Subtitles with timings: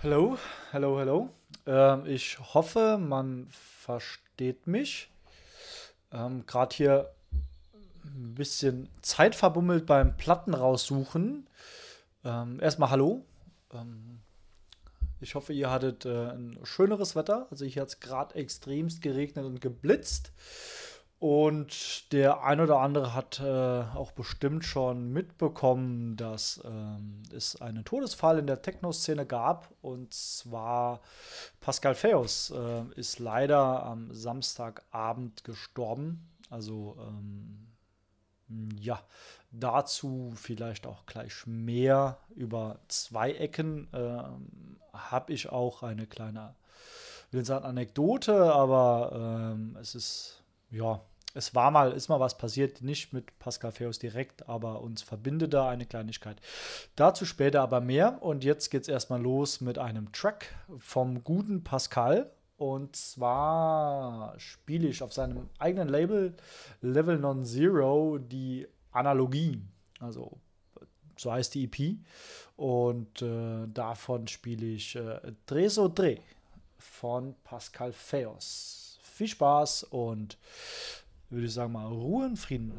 [0.00, 0.38] Hallo,
[0.72, 1.28] hallo, hallo.
[1.66, 5.10] Ähm, ich hoffe, man versteht mich.
[6.12, 7.10] Ähm, Gerade hier
[8.04, 11.48] ein bisschen Zeit verbummelt beim Platten raussuchen.
[12.24, 13.24] Ähm, erstmal hallo.
[13.74, 14.20] Ähm,
[15.20, 17.48] ich hoffe, ihr hattet äh, ein schöneres Wetter.
[17.50, 20.30] Also hier hat es gerade extremst geregnet und geblitzt.
[21.20, 23.44] Und der ein oder andere hat äh,
[23.96, 29.68] auch bestimmt schon mitbekommen, dass ähm, es einen Todesfall in der Techno-Szene gab.
[29.82, 31.00] Und zwar
[31.60, 36.28] Pascal Feos äh, ist leider am Samstagabend gestorben.
[36.50, 37.66] Also ähm,
[38.78, 39.02] ja,
[39.50, 43.88] dazu vielleicht auch gleich mehr über zwei Ecken.
[43.92, 46.54] Ähm, Habe ich auch eine kleine,
[47.32, 51.00] will sagen Anekdote, aber ähm, es ist ja,
[51.34, 55.52] es war mal, ist mal was passiert, nicht mit Pascal Feos direkt, aber uns verbindet
[55.54, 56.40] da eine Kleinigkeit.
[56.96, 58.22] Dazu später aber mehr.
[58.22, 62.30] Und jetzt geht es erstmal los mit einem Track vom guten Pascal.
[62.56, 66.34] Und zwar spiele ich auf seinem eigenen Label
[66.80, 69.62] Level Non Zero die Analogie.
[70.00, 70.38] Also
[71.16, 71.98] so heißt die EP.
[72.56, 76.18] Und äh, davon spiele ich äh, Dreh so Dreh
[76.78, 78.87] von Pascal Feos
[79.18, 80.38] viel Spaß und
[81.28, 82.72] würde ich sagen mal Ruhe und Frieden.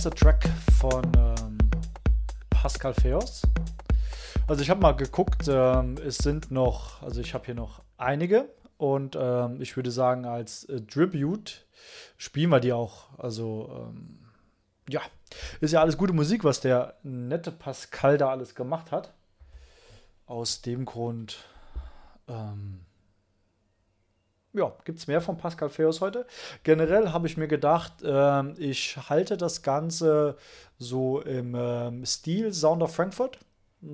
[0.00, 1.58] Erste Track von ähm,
[2.48, 3.42] Pascal Feos.
[4.48, 8.48] Also ich habe mal geguckt, ähm, es sind noch, also ich habe hier noch einige
[8.78, 11.66] und ähm, ich würde sagen, als äh, Tribute
[12.16, 13.18] spielen wir die auch.
[13.18, 14.20] Also ähm,
[14.88, 15.02] ja,
[15.60, 19.12] ist ja alles gute Musik, was der nette Pascal da alles gemacht hat.
[20.24, 21.44] Aus dem Grund,
[22.26, 22.86] ähm,
[24.52, 26.26] ja, gibt es mehr von Pascal Feos heute.
[26.64, 30.36] Generell habe ich mir gedacht, ähm, ich halte das Ganze
[30.78, 33.38] so im ähm, Stil Sound of Frankfurt.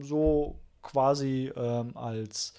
[0.01, 2.55] So quasi ähm, als,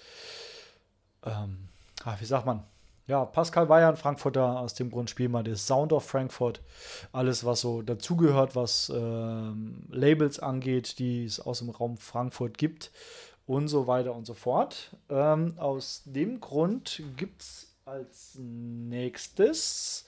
[1.25, 1.69] ähm,
[2.03, 2.63] ach, wie sagt man?
[3.07, 6.61] Ja, Pascal war ja ein Frankfurter, aus dem Grund spielen wir das Sound of Frankfurt.
[7.13, 12.91] Alles, was so dazugehört, was ähm, Labels angeht, die es aus dem Raum Frankfurt gibt
[13.45, 14.91] und so weiter und so fort.
[15.09, 20.05] Ähm, aus dem Grund gibt es als nächstes,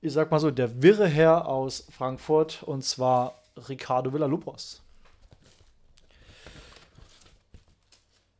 [0.00, 3.34] ich sag mal so, der wirre Herr aus Frankfurt und zwar
[3.68, 4.80] Ricardo Villalobos.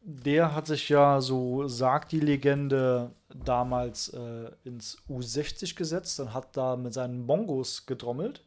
[0.04, 6.56] Der hat sich ja, so sagt die Legende, damals äh, ins U60 gesetzt und hat
[6.56, 8.42] da mit seinen Bongos gedrommelt.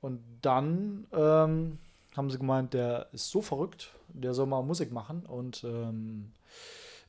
[0.00, 1.78] Und dann ähm,
[2.14, 5.24] haben sie gemeint, der ist so verrückt, der soll mal Musik machen.
[5.26, 6.32] Und ähm,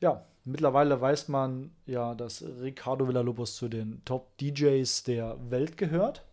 [0.00, 6.24] ja, mittlerweile weiß man ja, dass Ricardo Villalobos zu den Top-DJs der Welt gehört.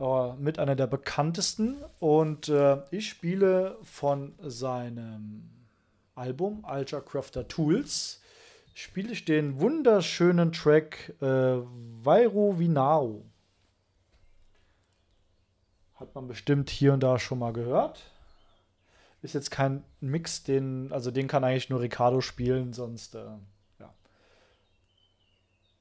[0.00, 1.76] Äh, mit einer der bekanntesten.
[2.00, 5.50] Und äh, ich spiele von seinem
[6.14, 8.20] Album Ultra Crafter Tools
[8.74, 11.58] spiele ich den wunderschönen Track äh,
[12.02, 13.24] Vairo Vinao.
[15.94, 18.02] Hat man bestimmt hier und da schon mal gehört.
[19.24, 23.24] Ist jetzt kein Mix, den, also den kann eigentlich nur Ricardo spielen, sonst, äh,
[23.78, 23.94] ja.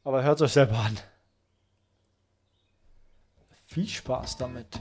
[0.05, 0.97] Aber hört euch selber an.
[3.65, 4.79] Viel Spaß damit.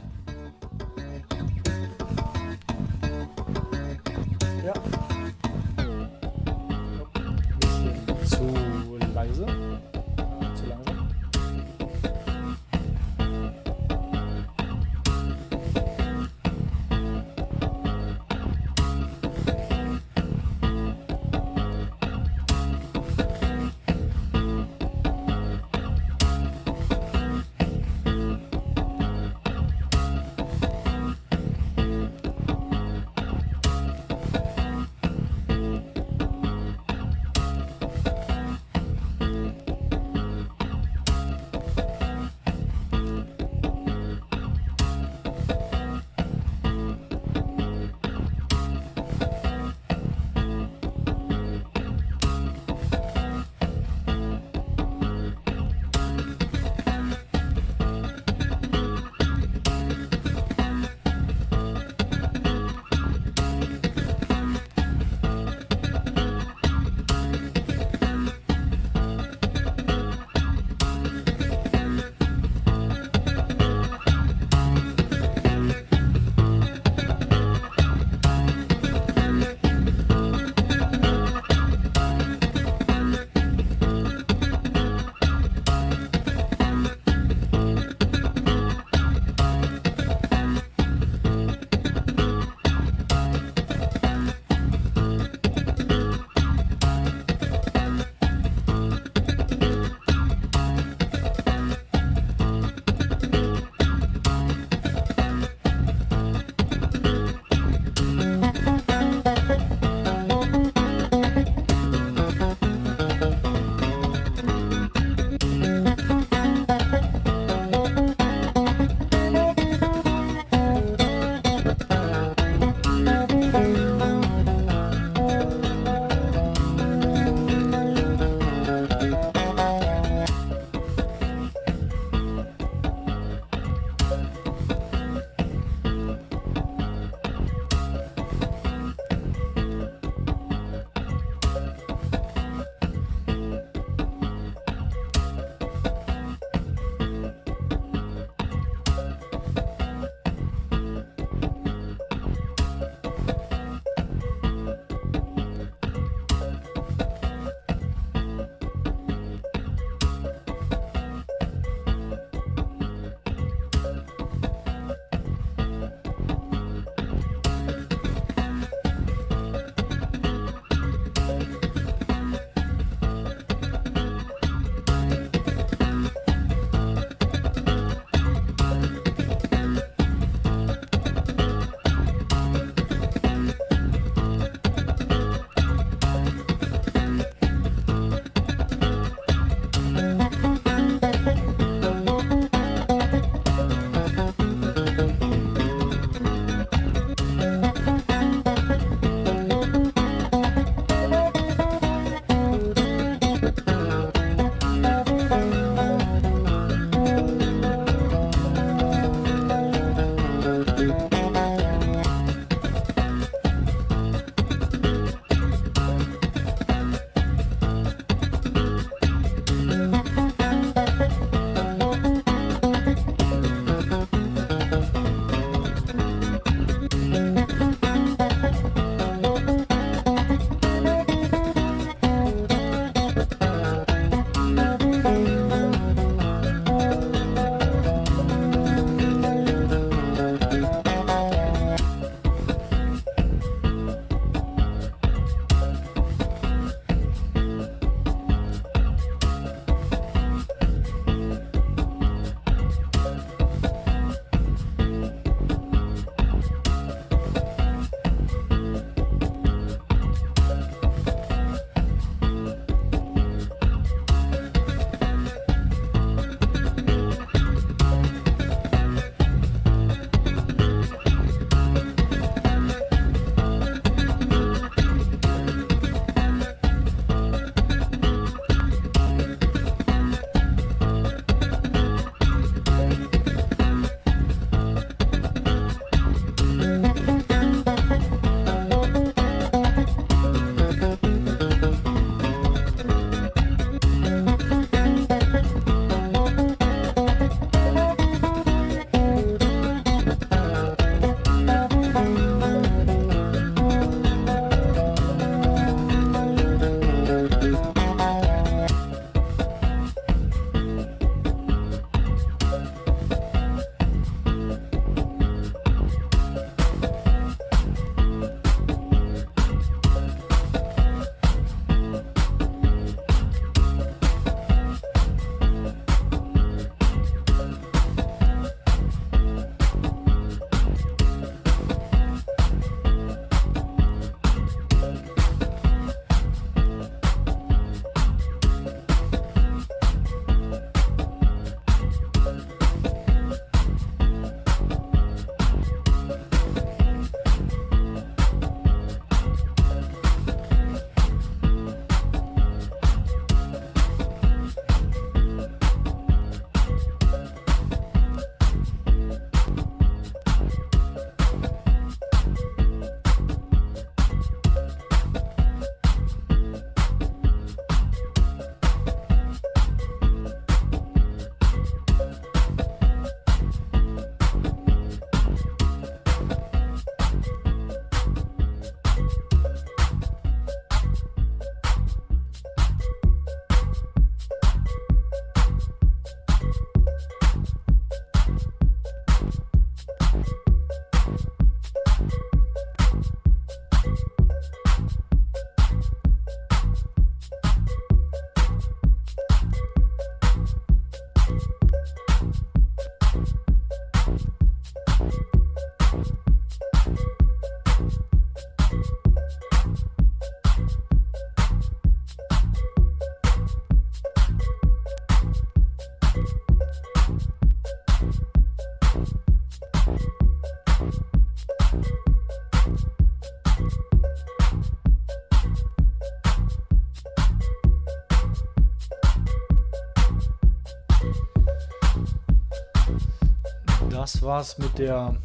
[434.22, 435.16] Das war's mit der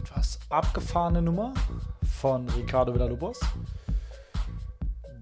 [0.00, 1.54] etwas abgefahrenen Nummer
[2.20, 3.40] von Ricardo Villalobos.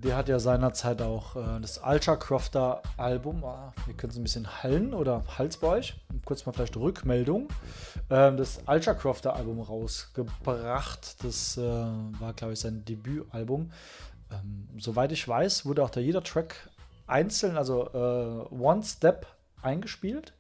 [0.03, 4.23] Der hat ja seinerzeit auch äh, das Ultra Crofter Album, ah, ihr könnt es ein
[4.23, 5.95] bisschen hallen oder Hals bei euch,
[6.27, 7.49] kurz mal vielleicht Rückmeldung,
[8.11, 11.25] äh, das Ultra Crofter Album rausgebracht.
[11.25, 13.73] Das äh, war, glaube ich, sein Debütalbum.
[14.31, 16.69] Ähm, soweit ich weiß, wurde auch da jeder Track
[17.07, 19.27] einzeln, also äh, One Step
[19.63, 20.35] eingespielt.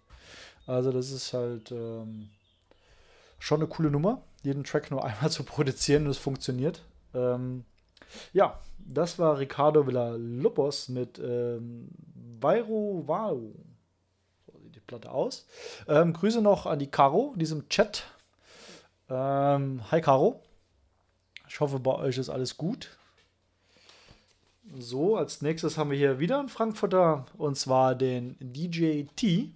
[0.66, 2.28] Also das ist halt ähm,
[3.38, 6.82] schon eine coole Nummer, jeden Track nur einmal zu produzieren und es funktioniert.
[7.14, 7.64] Ähm,
[8.32, 11.88] ja, das war Ricardo Villalobos mit ähm,
[12.40, 13.52] Vairo Vau.
[14.46, 15.46] So sieht die Platte aus.
[15.88, 18.04] Ähm, Grüße noch an die Caro, diesem Chat.
[19.08, 20.42] Ähm, hi Caro.
[21.48, 22.96] Ich hoffe, bei euch ist alles gut.
[24.78, 29.52] So, als nächstes haben wir hier wieder einen Frankfurter und zwar den DJ T.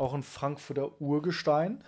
[0.00, 1.84] Auch ein Frankfurter Urgestein.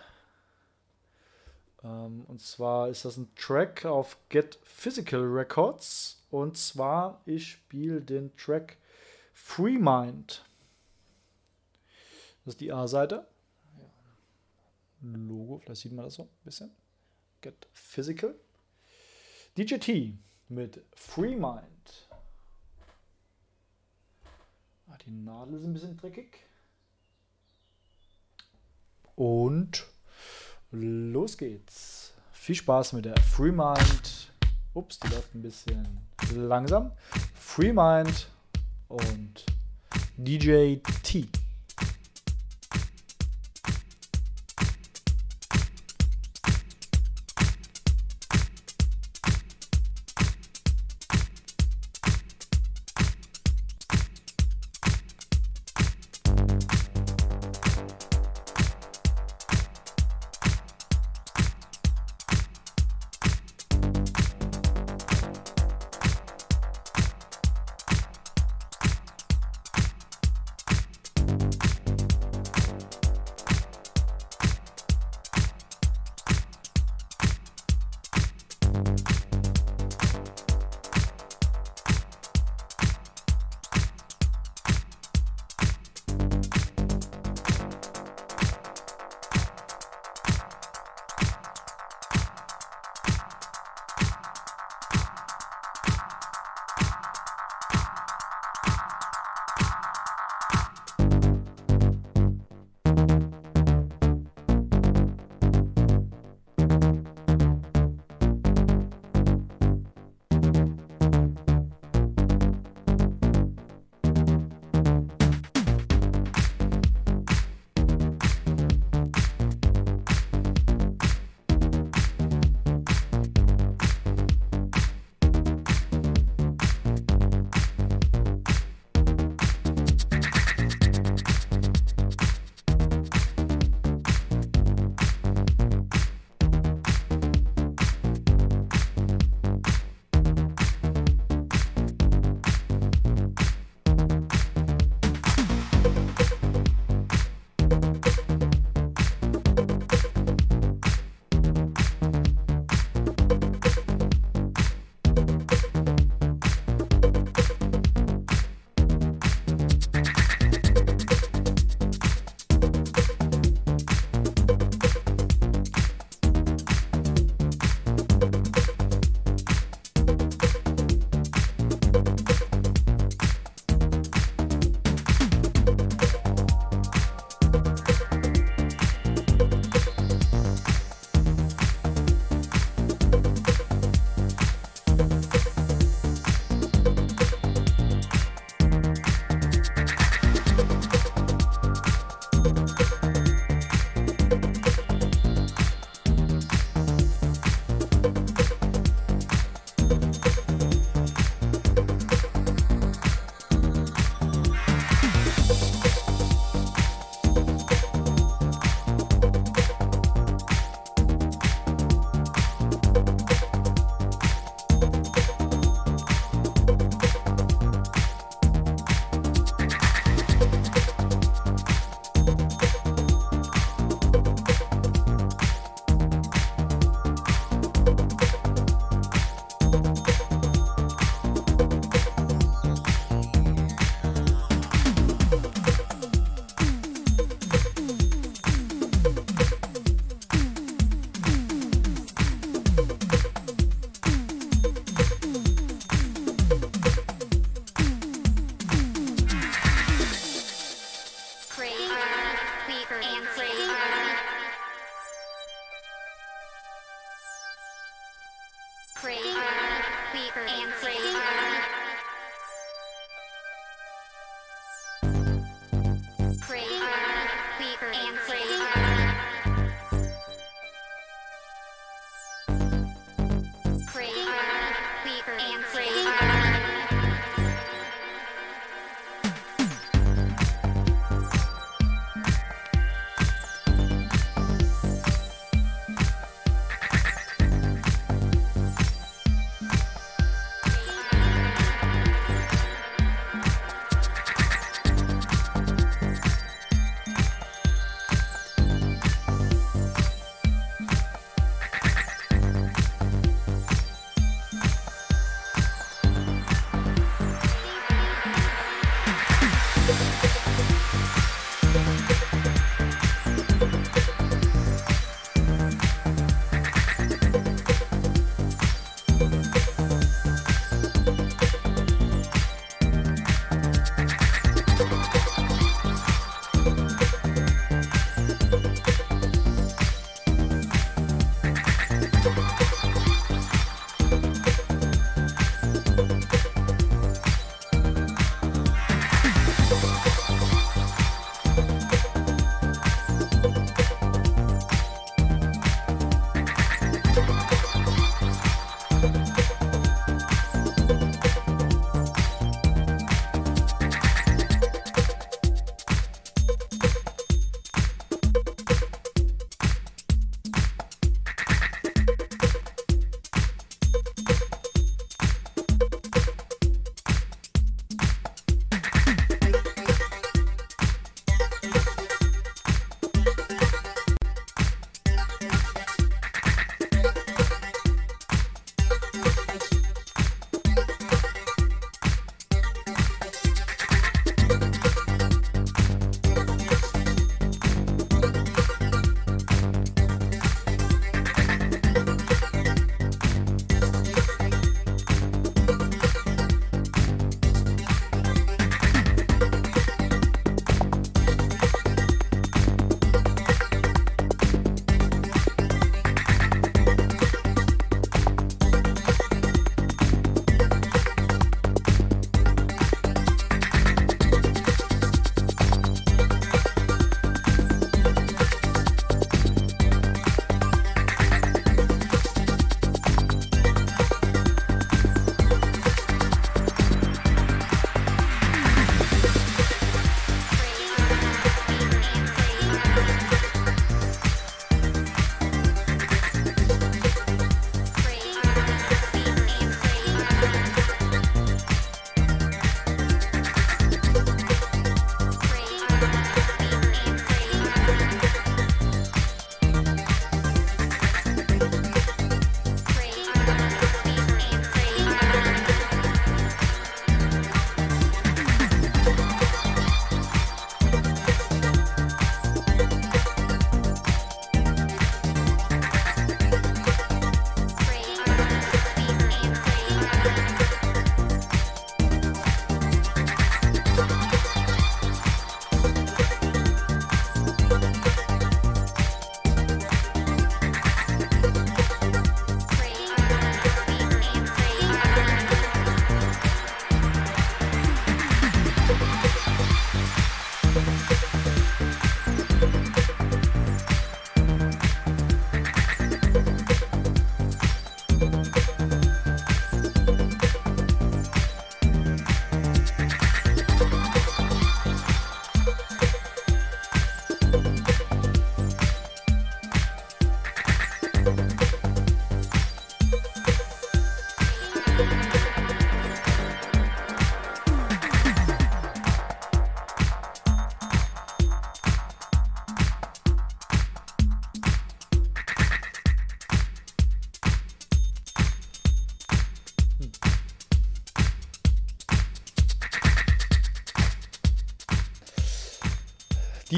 [1.83, 6.22] Ähm, und zwar ist das ein Track auf Get Physical Records.
[6.31, 8.77] Und zwar, ich spiele den Track
[9.33, 10.44] Free Mind.
[12.44, 13.27] Das ist die A-Seite.
[15.01, 16.70] Logo, vielleicht sieht man das so ein bisschen.
[17.40, 18.35] Get Physical.
[19.57, 20.12] DJT
[20.51, 22.11] mit Free Mind.
[24.87, 26.44] Ah, die Nadel ist ein bisschen dreckig.
[29.16, 29.87] Und
[30.70, 32.12] los geht's.
[32.33, 34.33] Viel Spaß mit der Free Mind.
[34.75, 35.87] Ups, die läuft ein bisschen
[36.35, 36.92] langsam.
[37.35, 38.29] Free Mind
[38.88, 39.44] und
[40.16, 41.29] DJ T.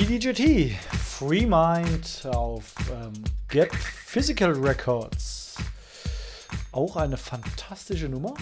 [0.07, 5.57] Die DJT, Free Mind auf ähm, Get Physical Records.
[6.73, 8.35] Auch eine fantastische Nummer.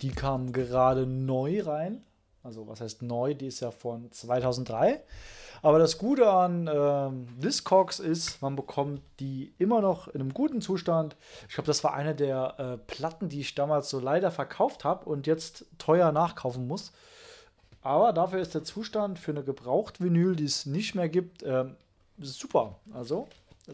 [0.00, 2.04] Die kam gerade neu rein.
[2.44, 3.34] Also was heißt neu?
[3.34, 5.02] Die ist ja von 2003.
[5.60, 10.60] Aber das Gute an ähm, Discogs ist, man bekommt die immer noch in einem guten
[10.60, 11.16] Zustand.
[11.48, 15.04] Ich glaube, das war eine der äh, Platten, die ich damals so leider verkauft habe
[15.06, 16.92] und jetzt teuer nachkaufen muss.
[17.82, 21.64] Aber dafür ist der Zustand für eine Gebraucht-Vinyl, die es nicht mehr gibt, äh,
[22.18, 22.76] super.
[22.92, 23.28] Also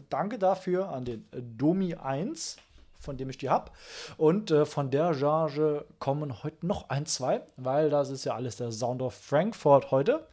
[0.09, 1.25] danke dafür an den
[1.57, 2.57] Domi 1
[3.05, 3.71] von dem ich die habe.
[4.17, 8.57] Und äh, von der Charge kommen heute noch ein, zwei, weil das ist ja alles
[8.57, 10.27] der Sound of Frankfurt heute.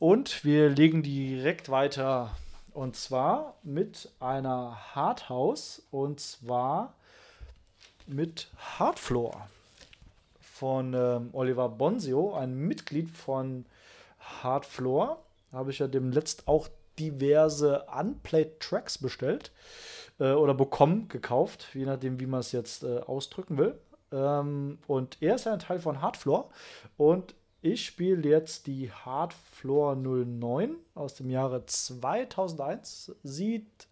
[0.00, 2.30] Und wir legen direkt weiter
[2.72, 6.94] und zwar mit einer Hardhouse und zwar
[8.06, 9.48] mit Hardfloor
[10.54, 13.66] von ähm, Oliver Bonsio, ein Mitglied von
[14.20, 15.20] Hardfloor.
[15.52, 19.50] Habe ich ja demnächst auch diverse Unplayed Tracks bestellt
[20.20, 23.76] äh, oder bekommen, gekauft, je nachdem, wie man es jetzt äh, ausdrücken will.
[24.12, 26.48] Ähm, und er ist ja ein Teil von Hardfloor
[26.96, 33.16] und ich spiele jetzt die Hardfloor 09 aus dem Jahre 2001.
[33.24, 33.88] Sieht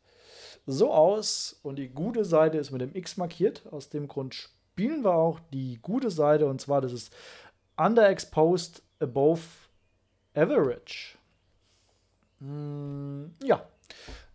[0.64, 3.62] so aus und die gute Seite ist mit dem X markiert.
[3.72, 7.14] Aus dem Grund spielen wir auch die gute Seite und zwar das ist
[7.76, 9.42] Underexposed Above
[10.34, 11.18] Average.
[12.38, 13.62] Mm, ja,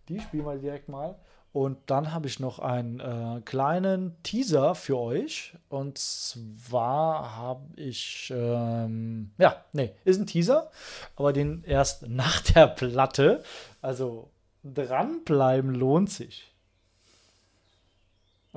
[0.07, 1.15] die spielen wir direkt mal.
[1.53, 5.57] Und dann habe ich noch einen äh, kleinen Teaser für euch.
[5.69, 10.69] Und zwar habe ich, ähm, ja, nee, ist ein Teaser,
[11.15, 13.43] aber den erst nach der Platte.
[13.81, 14.29] Also
[14.63, 16.53] dranbleiben lohnt sich.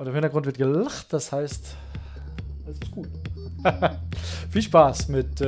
[0.01, 1.75] Und im Hintergrund wird gelacht, das heißt,
[2.65, 3.07] das ist gut.
[4.49, 5.45] Viel Spaß mit äh,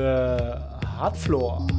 [0.95, 1.65] Hardfloor.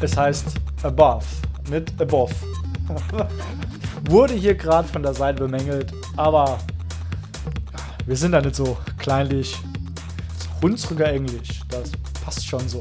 [0.00, 1.24] Es heißt above,
[1.68, 2.34] nicht above.
[4.06, 6.58] Wurde hier gerade von der Seite bemängelt, aber
[8.06, 9.56] wir sind da nicht so kleinlich.
[10.62, 11.90] Hunsrücker Englisch, das
[12.24, 12.78] passt schon so.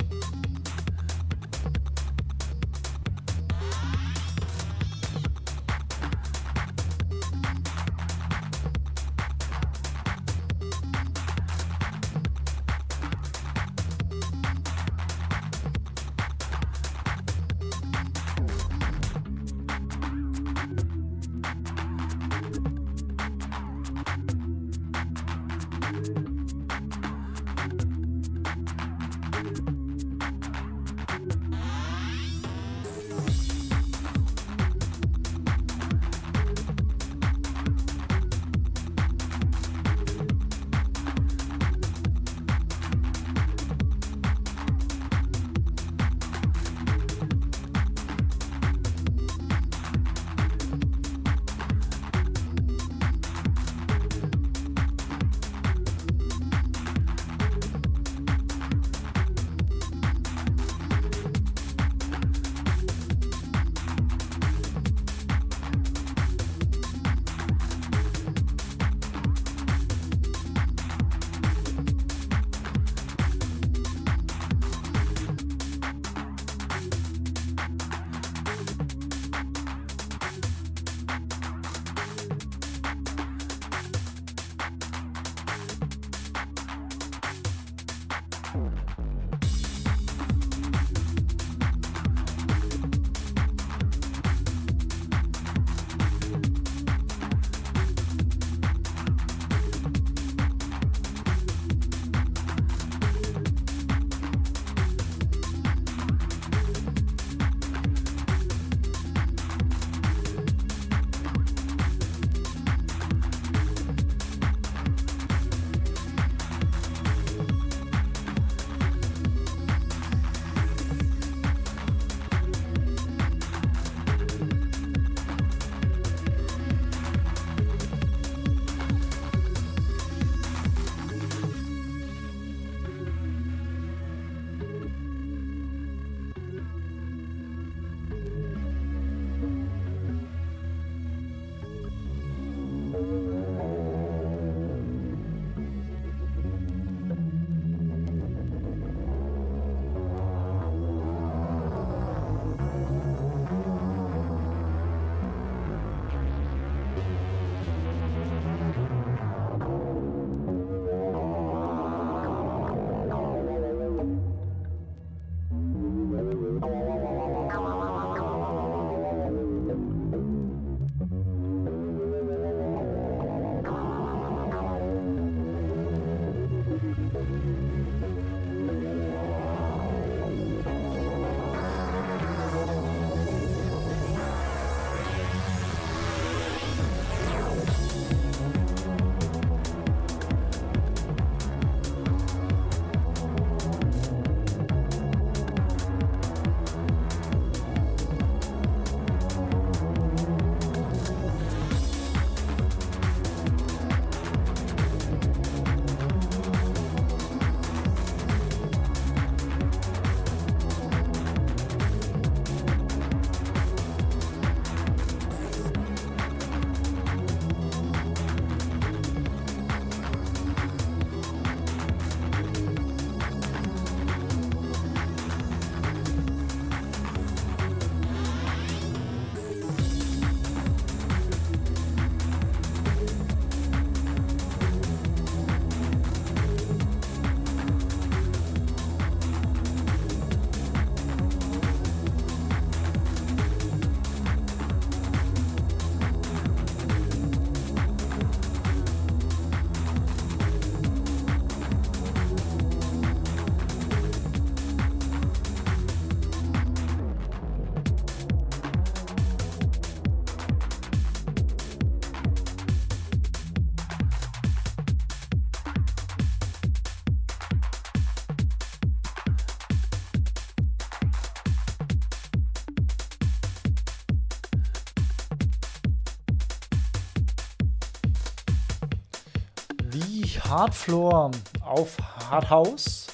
[280.53, 281.31] Hardfloor
[281.61, 281.97] auf
[282.29, 283.07] Hardhouse.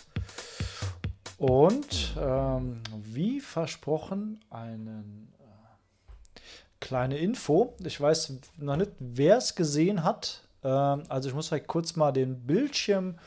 [1.37, 5.05] Und ähm, wie versprochen, eine
[5.39, 6.39] äh,
[6.81, 7.75] kleine Info.
[7.81, 10.41] Ich weiß noch nicht, wer es gesehen hat.
[10.65, 13.17] Ähm, also ich muss halt kurz mal den Bildschirm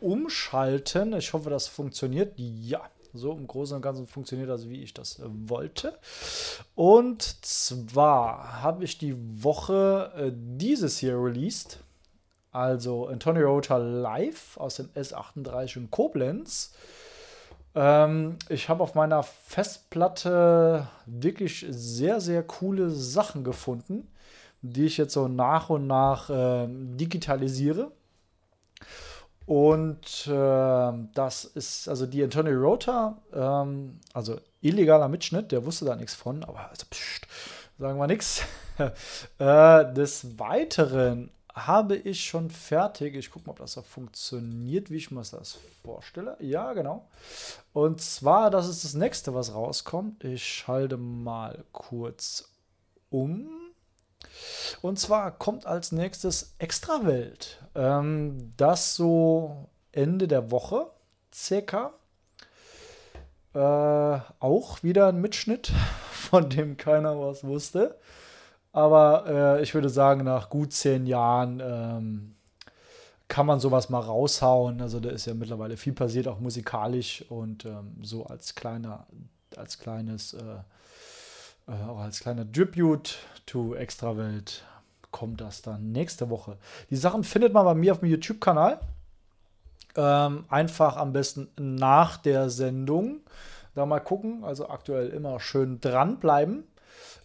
[0.00, 1.12] umschalten.
[1.12, 2.32] Ich hoffe, das funktioniert.
[2.38, 2.80] Ja,
[3.12, 5.98] so im Großen und Ganzen funktioniert das, wie ich das äh, wollte.
[6.74, 9.14] Und zwar habe ich die
[9.44, 11.83] Woche äh, dieses hier released.
[12.54, 16.72] Also Antonio Rota live aus dem S38 in Koblenz.
[17.74, 24.06] Ähm, ich habe auf meiner Festplatte wirklich sehr, sehr coole Sachen gefunden,
[24.62, 27.90] die ich jetzt so nach und nach äh, digitalisiere.
[29.46, 35.96] Und äh, das ist also die Antonio Rota, ähm, also illegaler Mitschnitt, der wusste da
[35.96, 37.26] nichts von, aber also, pst,
[37.80, 38.42] sagen wir nichts.
[39.38, 43.14] äh, des Weiteren habe ich schon fertig.
[43.14, 46.36] Ich gucke mal, ob das auch funktioniert, wie ich mir das vorstelle.
[46.40, 47.08] Ja, genau.
[47.72, 50.24] Und zwar, das ist das nächste, was rauskommt.
[50.24, 52.50] Ich schalte mal kurz
[53.10, 53.48] um.
[54.82, 57.62] Und zwar kommt als nächstes Extrawelt.
[57.74, 60.90] Ähm, das so Ende der Woche,
[61.32, 61.92] circa.
[63.54, 65.70] Äh, auch wieder ein Mitschnitt,
[66.10, 67.96] von dem keiner was wusste.
[68.74, 72.34] Aber äh, ich würde sagen, nach gut zehn Jahren ähm,
[73.28, 74.80] kann man sowas mal raushauen.
[74.80, 79.06] Also da ist ja mittlerweile viel passiert, auch musikalisch und ähm, so als kleiner,
[79.56, 80.42] als kleines, äh,
[81.68, 83.16] äh, auch als kleiner Tribute
[83.46, 84.64] to Extrawelt
[85.12, 86.56] kommt das dann nächste Woche.
[86.90, 88.80] Die Sachen findet man bei mir auf dem YouTube-Kanal.
[89.96, 93.20] Ähm, einfach am besten nach der Sendung
[93.76, 94.42] da mal gucken.
[94.42, 96.64] Also aktuell immer schön dranbleiben.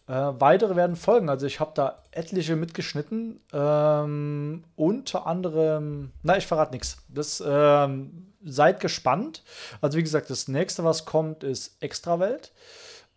[0.09, 1.29] Äh, weitere werden folgen.
[1.29, 3.39] Also ich habe da etliche mitgeschnitten.
[3.53, 6.97] Ähm, unter anderem, na, ich verrate nichts.
[7.09, 9.43] Das ähm, seid gespannt.
[9.81, 12.51] Also wie gesagt, das nächste, was kommt, ist Extrawelt.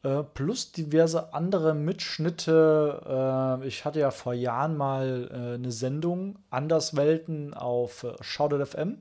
[0.03, 3.61] Äh, plus diverse andere Mitschnitte.
[3.63, 9.01] Äh, ich hatte ja vor Jahren mal äh, eine Sendung Anderswelten auf Shoutout FM.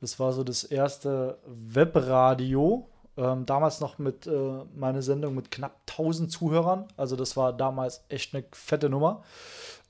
[0.00, 5.80] Das war so das erste Webradio ähm, damals noch mit äh, meine Sendung mit knapp
[5.88, 6.86] 1000 Zuhörern.
[6.96, 9.22] Also das war damals echt eine fette Nummer.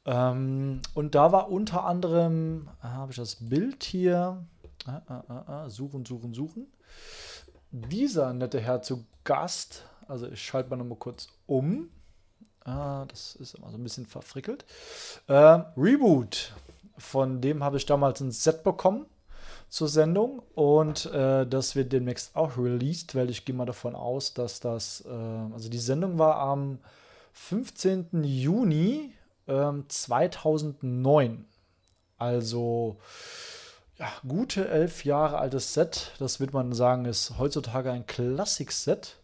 [0.04, 4.44] Ähm, und da war unter anderem, äh, habe ich das Bild hier,
[4.86, 6.66] äh, suchen, suchen, suchen.
[7.72, 9.84] Dieser nette Herr zu Gast.
[10.06, 11.90] Also ich schalte mal noch mal kurz um.
[12.64, 14.64] Ah, das ist immer so ein bisschen verfrickelt.
[15.26, 16.54] Äh, Reboot.
[16.98, 19.06] Von dem habe ich damals ein Set bekommen
[19.68, 24.32] zur Sendung und äh, das wird demnächst auch released, weil ich gehe mal davon aus,
[24.32, 26.78] dass das, äh, also die Sendung war am
[27.32, 28.24] 15.
[28.24, 29.12] Juni
[29.46, 31.44] äh, 2009.
[32.18, 32.96] Also
[33.98, 36.12] ja, gute elf Jahre altes Set.
[36.18, 39.16] Das wird man sagen, ist heutzutage ein Klassik-Set.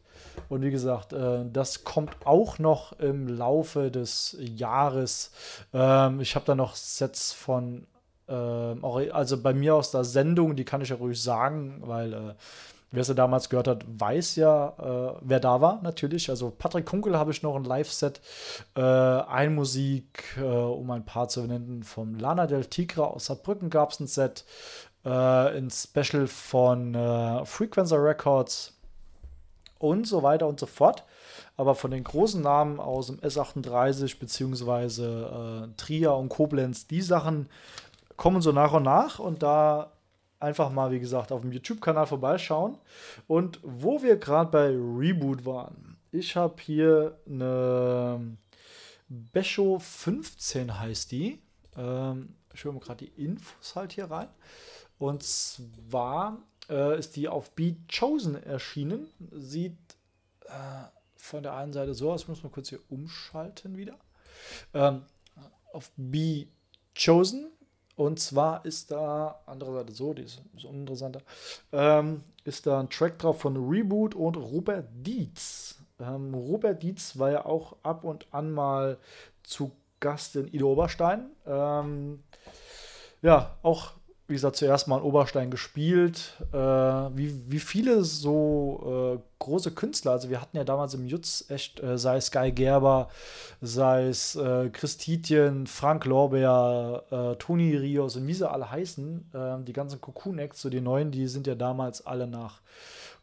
[0.49, 5.31] Und wie gesagt, äh, das kommt auch noch im Laufe des Jahres.
[5.75, 7.87] Ähm, ich habe da noch Sets von
[8.29, 12.13] ähm, auch, also bei mir aus der Sendung, die kann ich ja ruhig sagen, weil
[12.13, 12.35] äh,
[12.93, 16.31] wer sie damals gehört hat, weiß ja, äh, wer da war, natürlich.
[16.31, 18.21] Also Patrick Kunkel habe ich noch ein Live-Set,
[18.77, 23.71] äh, ein Musik, äh, um ein paar zu nennen, vom Lana del Tigre aus Saarbrücken
[23.71, 24.45] gab es ein Set,
[25.05, 28.75] äh, ein Special von äh, Frequencer Records
[29.79, 31.05] und so weiter und so fort.
[31.57, 37.47] Aber von den großen Namen aus dem S38 beziehungsweise Trier und Koblenz, die Sachen
[38.23, 39.95] kommen so nach und nach und da
[40.39, 42.79] einfach mal, wie gesagt, auf dem YouTube-Kanal vorbeischauen.
[43.27, 48.37] Und wo wir gerade bei Reboot waren, ich habe hier eine
[49.09, 51.43] Becho 15 heißt die.
[51.77, 54.29] Ähm, ich höre mal gerade die Infos halt hier rein.
[55.01, 56.39] Und zwar
[56.71, 59.09] äh, ist die auf Be Chosen erschienen.
[59.33, 59.97] Sieht
[60.45, 60.85] äh,
[61.17, 63.99] von der einen Seite so aus, muss mal kurz hier umschalten wieder.
[64.75, 65.07] Ähm,
[65.73, 66.47] auf Be
[66.97, 67.51] Chosen
[68.07, 71.21] und zwar ist da, andere Seite so, die ist so uninteressanter,
[71.73, 75.77] ähm, ist da ein Track drauf von Reboot und Robert Dietz.
[76.01, 78.99] Ähm, Robert Dietz war ja auch ab und an mal
[79.45, 81.31] zu Gast in Ido Oberstein.
[81.47, 82.25] Ähm,
[83.23, 83.93] ja, auch
[84.29, 86.35] wie gesagt, zuerst mal in Oberstein gespielt.
[86.53, 91.45] Äh, wie, wie viele so äh, große Künstler, also wir hatten ja damals im Jutz
[91.49, 93.09] echt, äh, sei es Guy Gerber,
[93.61, 99.65] sei es äh, Christitien, Frank Lorbeer, äh, Toni Rios und wie sie alle heißen, ähm,
[99.65, 102.61] die ganzen Cocoon-Acts, so die neuen, die sind ja damals alle nach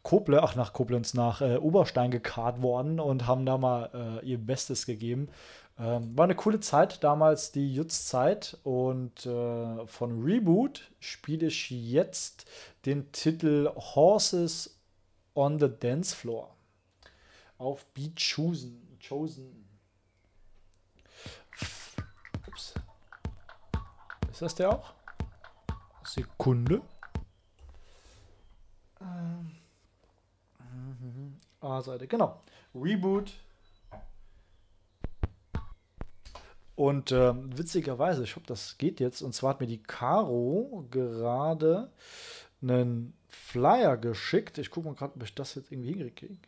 [0.02, 4.86] Koblenz, ach nach Koblenz, nach äh, Oberstein gekarrt worden und haben da mal ihr Bestes
[4.86, 5.28] gegeben.
[5.80, 8.58] Ähm, war eine coole Zeit damals, die Jutz-Zeit.
[8.64, 12.44] Und äh, von Reboot spiele ich jetzt
[12.84, 14.78] den Titel Horses
[15.34, 16.54] on the Dance Floor
[17.56, 18.98] auf Beat Chosen.
[19.06, 19.66] Chosen.
[22.46, 22.74] Ups.
[24.30, 24.92] Ist das der auch?
[26.04, 26.82] Sekunde.
[29.00, 29.56] Ähm.
[31.60, 32.42] A-Seite, genau.
[32.74, 33.32] Reboot.
[36.80, 39.20] Und ähm, witzigerweise, ich hoffe, das geht jetzt.
[39.20, 41.92] Und zwar hat mir die Caro gerade
[42.62, 44.56] einen Flyer geschickt.
[44.56, 46.38] Ich gucke mal gerade, ob ich das jetzt irgendwie hinkriege.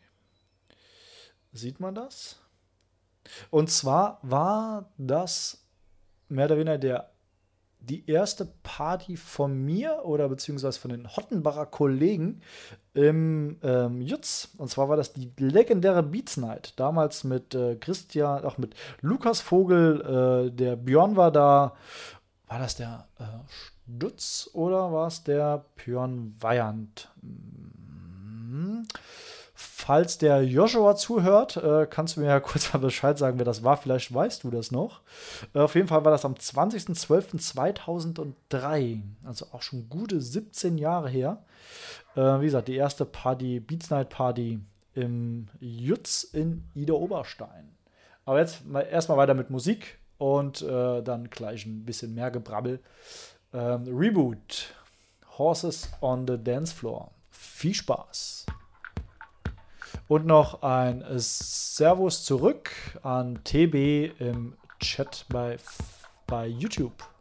[1.51, 2.39] Sieht man das?
[3.51, 5.67] Und zwar war das
[6.29, 7.12] mehr oder weniger der,
[7.83, 12.41] die erste Party von mir oder beziehungsweise von den Hottenbacher Kollegen
[12.93, 14.49] im ähm, Jutz.
[14.57, 16.73] Und zwar war das die legendäre Beats Night.
[16.77, 21.75] Damals mit äh, Christian, auch mit Lukas Vogel, äh, der Björn war da.
[22.47, 23.23] War das der äh,
[23.97, 27.11] Stutz oder war es der Björn Weyand?
[27.21, 28.87] Hm.
[29.85, 33.65] Falls der Joshua zuhört, äh, kannst du mir ja kurz mal Bescheid sagen, wer das
[33.65, 33.75] war.
[33.75, 35.01] Vielleicht weißt du das noch.
[35.53, 39.01] Äh, auf jeden Fall war das am 20.12.2003.
[39.25, 41.43] Also auch schon gute 17 Jahre her.
[42.15, 44.61] Äh, wie gesagt, die erste Party, Beats Night Party
[44.93, 47.75] im Jutz in Ida Oberstein.
[48.23, 52.79] Aber jetzt mal, erstmal weiter mit Musik und äh, dann gleich ein bisschen mehr Gebrabbel.
[53.53, 54.73] Ähm, Reboot.
[55.37, 57.11] Horses on the Dance Floor.
[57.31, 58.45] Viel Spaß.
[60.07, 62.71] Und noch ein Servus zurück
[63.03, 65.57] an TB im Chat bei,
[66.27, 67.12] bei YouTube.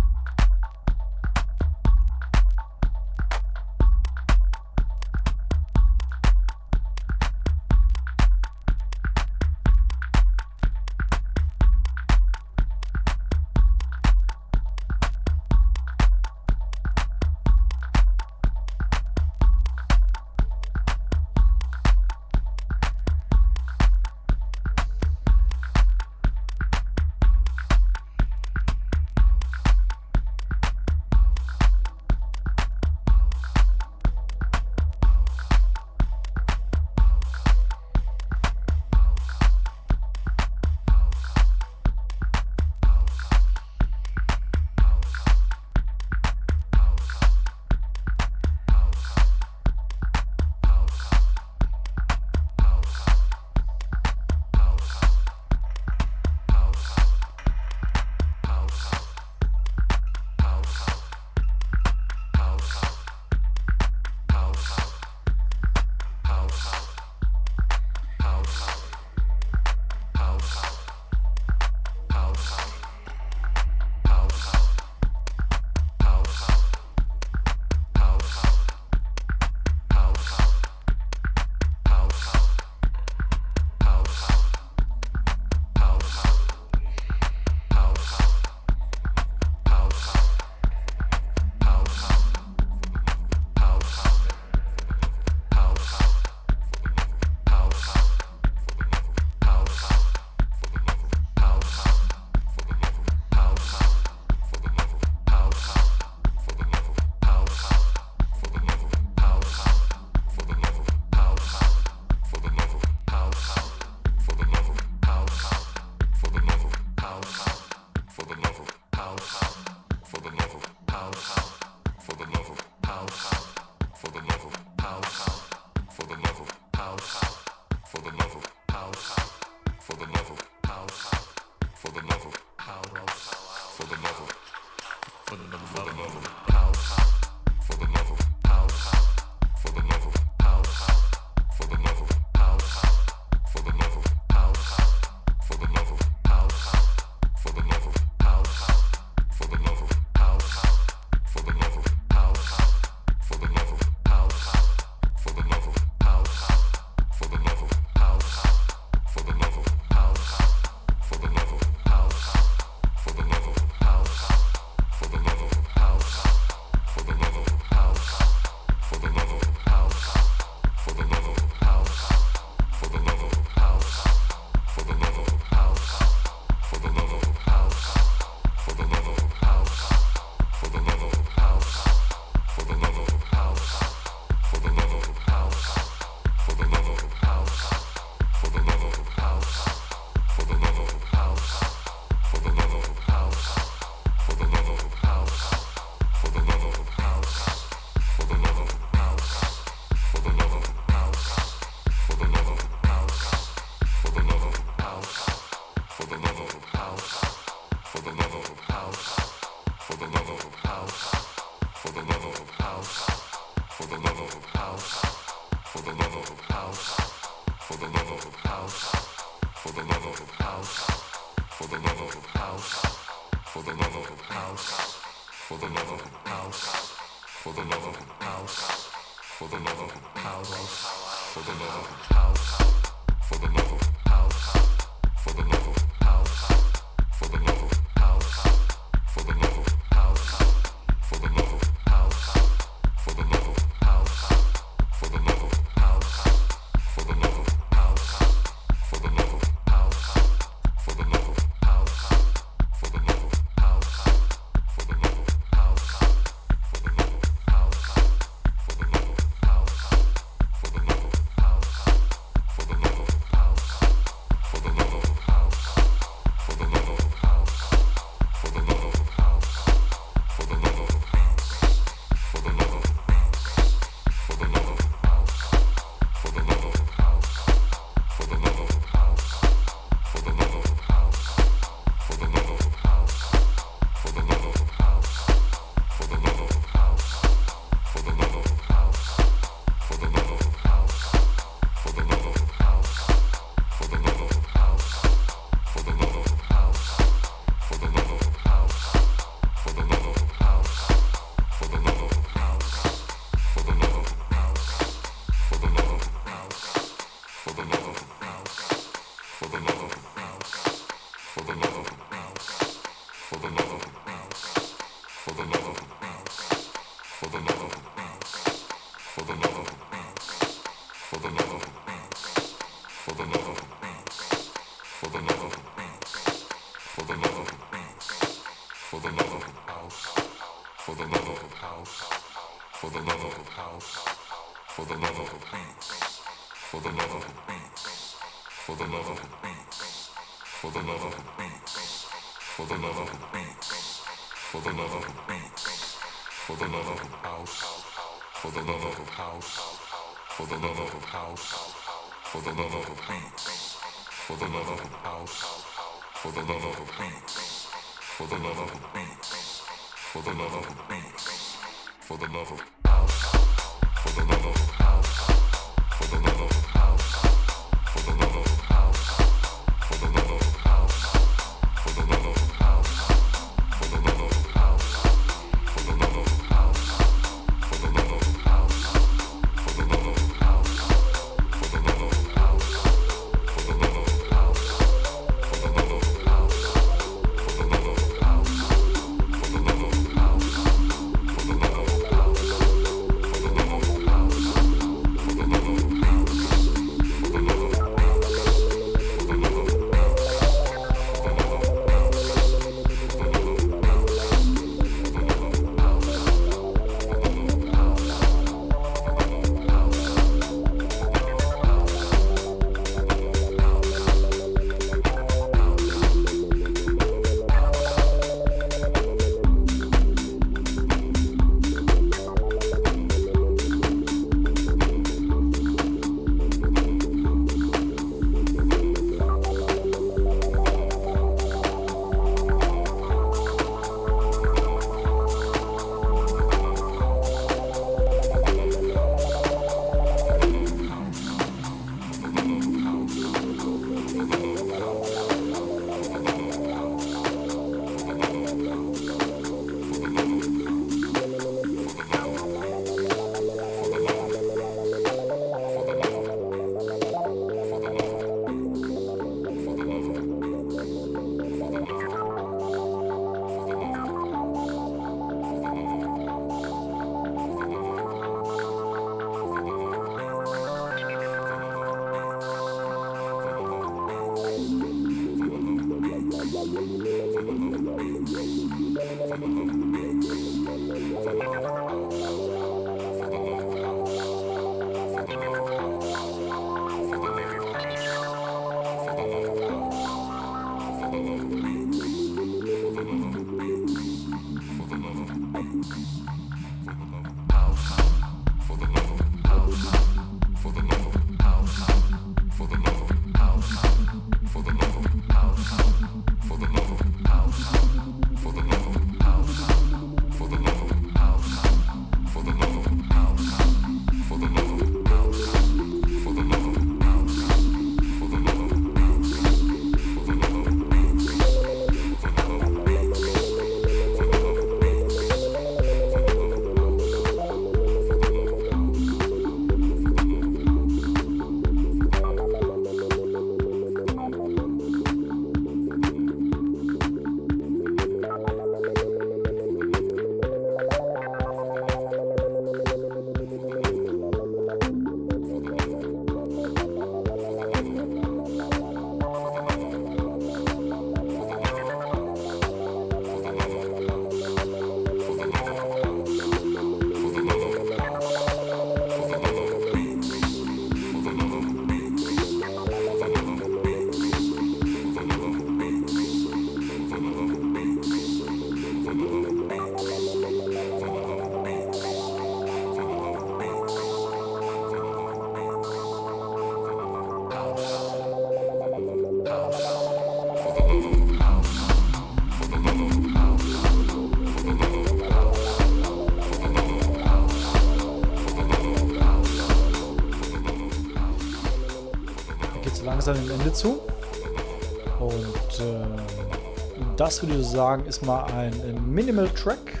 [597.22, 600.00] Das würde ich sagen, ist mal ein, ein Minimal Track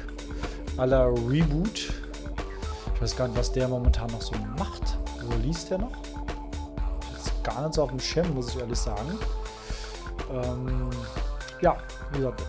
[0.76, 1.92] aller Reboot.
[2.96, 4.98] Ich weiß gar nicht, was der momentan noch so macht.
[5.30, 5.92] Release der noch?
[7.16, 9.16] Ist gar nicht so auf dem Schirm, muss ich ehrlich sagen.
[10.32, 10.90] Ähm,
[11.60, 11.76] ja,
[12.10, 12.42] wie gesagt,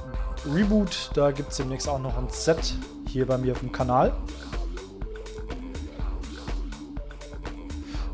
[0.51, 2.74] Reboot, da gibt es demnächst auch noch ein Set
[3.07, 4.11] hier bei mir auf dem Kanal.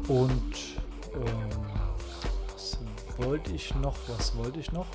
[0.10, 0.56] Und
[1.14, 1.50] ähm,
[2.54, 2.78] was
[3.18, 3.96] wollte ich noch?
[4.10, 4.88] Was wollte ich noch?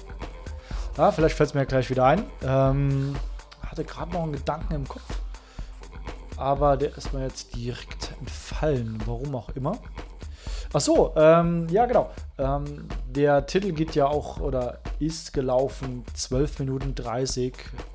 [0.96, 2.24] Ah, vielleicht fällt es mir gleich wieder ein.
[2.42, 3.16] Ähm,
[3.62, 5.02] hatte gerade noch einen Gedanken im Kopf.
[6.36, 9.02] Aber der ist mir jetzt direkt entfallen.
[9.04, 9.78] Warum auch immer.
[10.72, 12.10] Ach so, ähm, ja genau.
[12.38, 17.54] Ähm, der Titel geht ja auch oder ist gelaufen 12 Minuten 30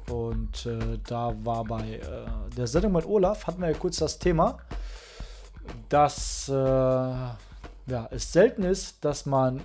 [0.10, 4.18] und äh, da war bei äh, der Sendung mit Olaf, hatten wir ja kurz das
[4.18, 4.60] Thema,
[5.90, 7.38] dass äh, ja,
[8.12, 9.62] es selten ist, dass man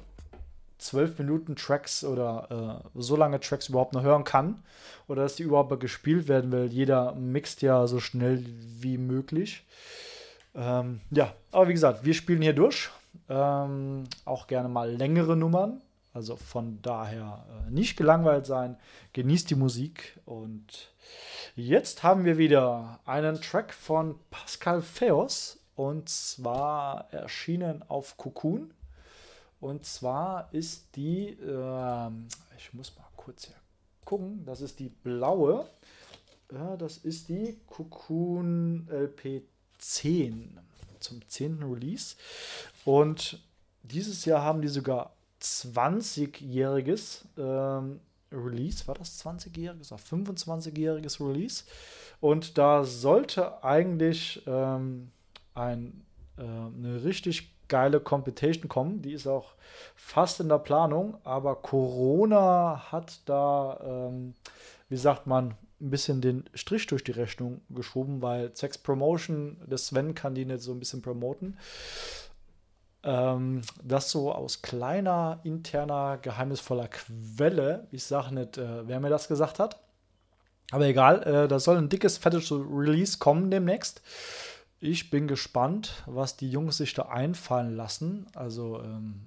[0.85, 4.62] 12 Minuten Tracks oder äh, so lange Tracks überhaupt noch hören kann
[5.09, 8.45] oder dass die überhaupt gespielt werden, weil jeder mixt ja so schnell
[8.80, 9.64] wie möglich.
[10.55, 12.91] Ähm, ja, aber wie gesagt, wir spielen hier durch.
[13.28, 15.80] Ähm, auch gerne mal längere Nummern.
[16.12, 18.76] Also von daher äh, nicht gelangweilt sein.
[19.14, 20.20] Genießt die Musik.
[20.26, 20.93] Und
[21.57, 25.59] jetzt haben wir wieder einen Track von Pascal Feos.
[25.76, 28.72] Und zwar erschienen auf Cocoon.
[29.64, 32.10] Und zwar ist die, äh,
[32.58, 33.54] ich muss mal kurz hier
[34.04, 35.66] gucken, das ist die blaue.
[36.52, 39.40] Ja, das ist die Cocoon LP
[39.78, 40.60] 10
[41.00, 41.62] zum 10.
[41.62, 42.16] Release.
[42.84, 43.42] Und
[43.82, 48.00] dieses Jahr haben die sogar 20-jähriges ähm,
[48.30, 48.86] Release.
[48.86, 49.94] War das 20-jähriges?
[49.94, 51.64] 25-jähriges Release.
[52.20, 55.10] Und da sollte eigentlich ähm,
[55.54, 56.04] ein,
[56.36, 59.02] äh, eine richtig geile Competition kommen.
[59.02, 59.54] Die ist auch
[59.96, 64.34] fast in der Planung, aber Corona hat da, ähm,
[64.88, 69.78] wie sagt man, ein bisschen den Strich durch die Rechnung geschoben, weil Sex Promotion, der
[69.78, 71.58] Sven kann die nicht so ein bisschen promoten.
[73.02, 77.86] Ähm, das so aus kleiner, interner, geheimnisvoller Quelle.
[77.90, 79.80] Ich sage nicht, äh, wer mir das gesagt hat.
[80.70, 84.00] Aber egal, äh, da soll ein dickes, fettes Release kommen demnächst.
[84.87, 88.26] Ich bin gespannt, was die Jungs sich da einfallen lassen.
[88.35, 89.22] Also, ähm,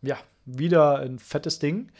[0.00, 1.90] ja, wieder ein fettes Ding.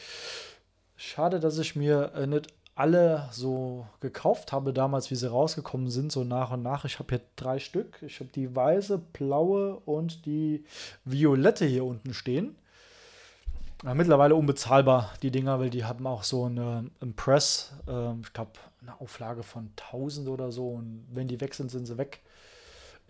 [0.96, 6.10] Schade, dass ich mir äh, nicht alle so gekauft habe damals, wie sie rausgekommen sind,
[6.10, 6.86] so nach und nach.
[6.86, 7.98] Ich habe hier drei Stück.
[8.00, 10.64] Ich habe die weiße, blaue und die
[11.04, 12.56] violette hier unten stehen.
[13.82, 18.98] Mittlerweile unbezahlbar, die Dinger, weil die haben auch so eine Impress, äh, ich glaube, eine
[19.02, 20.70] Auflage von 1000 oder so.
[20.70, 22.22] Und wenn die weg sind, sind sie weg.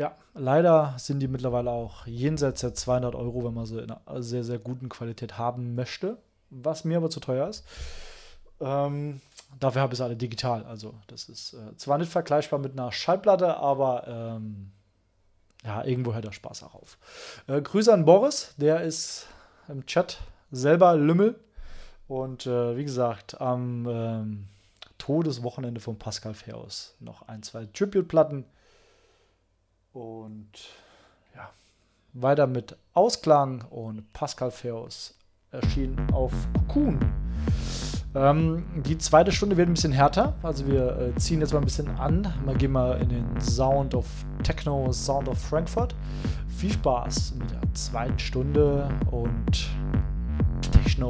[0.03, 4.21] Ja, leider sind die mittlerweile auch jenseits der 200 Euro, wenn man sie in einer
[4.21, 6.19] sehr, sehr guten Qualität haben möchte.
[6.51, 7.65] Was mir aber zu teuer ist.
[8.61, 9.21] Ähm,
[9.61, 10.65] Dafür habe ich es alle digital.
[10.65, 14.73] Also, das ist äh, zwar nicht vergleichbar mit einer Schallplatte, aber ähm,
[15.65, 16.99] ja, irgendwo hört der Spaß auch auf.
[17.47, 19.29] Äh, Grüße an Boris, der ist
[19.69, 20.19] im Chat
[20.51, 21.39] selber Lümmel.
[22.09, 24.49] Und äh, wie gesagt, am ähm,
[24.99, 28.45] Todeswochenende von Pascal Feos noch ein, zwei Tribute-Platten.
[29.93, 30.51] Und
[31.34, 31.51] ja,
[32.14, 35.14] weiter mit Ausklang und Pascal Feos
[35.51, 36.99] erschien auf Cocoon.
[38.14, 40.34] Ähm, die zweite Stunde wird ein bisschen härter.
[40.43, 42.32] Also wir äh, ziehen jetzt mal ein bisschen an.
[42.45, 44.07] Wir gehen mal in den Sound of
[44.43, 45.95] Techno, Sound of Frankfurt.
[46.49, 49.68] Viel Spaß mit der zweiten Stunde und
[50.61, 51.09] Techno.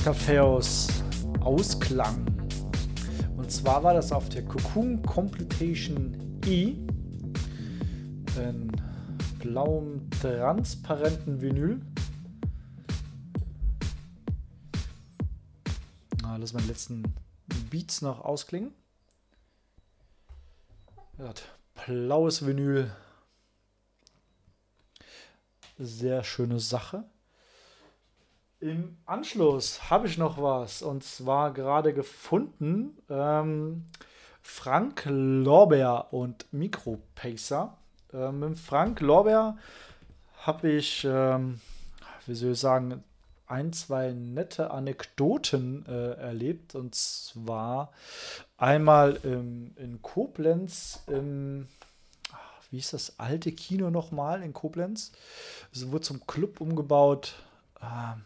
[0.00, 0.88] Die Pascal Feos
[1.40, 2.24] ausklang.
[3.36, 6.74] Und zwar war das auf der Cocoon Completation E
[8.36, 8.72] in
[9.40, 11.80] blauem transparenten Vinyl.
[16.22, 17.02] Ah, lass meine letzten
[17.70, 18.72] Beats noch ausklingen.
[21.86, 22.90] Blaues Vinyl.
[25.78, 27.04] Sehr schöne Sache.
[28.60, 32.98] Im Anschluss habe ich noch was und zwar gerade gefunden.
[33.08, 33.86] Ähm,
[34.42, 37.78] Frank Lorbeer und Micropacer.
[38.12, 39.56] Ähm, mit Frank Lorbeer
[40.42, 41.60] habe ich, ähm,
[42.26, 43.02] wie soll ich sagen,
[43.46, 46.74] ein, zwei nette Anekdoten äh, erlebt.
[46.74, 47.92] Und zwar
[48.58, 51.66] einmal im, in Koblenz im
[52.70, 55.10] wie ist das alte Kino nochmal in Koblenz?
[55.72, 57.34] Es wurde zum Club umgebaut.
[57.82, 58.22] Ähm,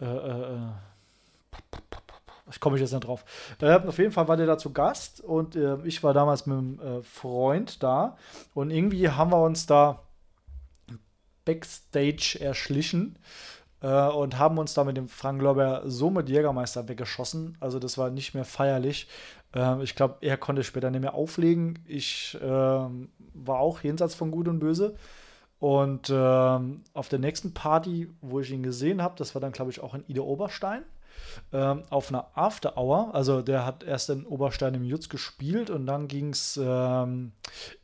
[0.00, 0.70] äh, äh, äh,
[2.50, 3.24] ich komme jetzt nicht drauf.
[3.60, 6.56] Äh, auf jeden Fall war der da zu Gast und äh, ich war damals mit
[6.56, 8.16] einem äh, Freund da
[8.54, 10.02] und irgendwie haben wir uns da
[11.44, 13.18] Backstage erschlichen
[13.80, 17.56] äh, und haben uns da mit dem Frank Lorber so mit Jägermeister weggeschossen.
[17.60, 19.08] Also das war nicht mehr feierlich.
[19.54, 21.78] Ähm, ich glaube, er konnte später nicht mehr auflegen.
[21.86, 24.96] Ich ähm, war auch jenseits von Gut und Böse.
[25.60, 29.70] Und ähm, auf der nächsten Party, wo ich ihn gesehen habe, das war dann, glaube
[29.70, 30.84] ich, auch in Ida Oberstein,
[31.52, 33.12] ähm, auf einer After Hour.
[33.12, 37.32] Also der hat erst in Oberstein im Jutz gespielt und dann ging es ähm,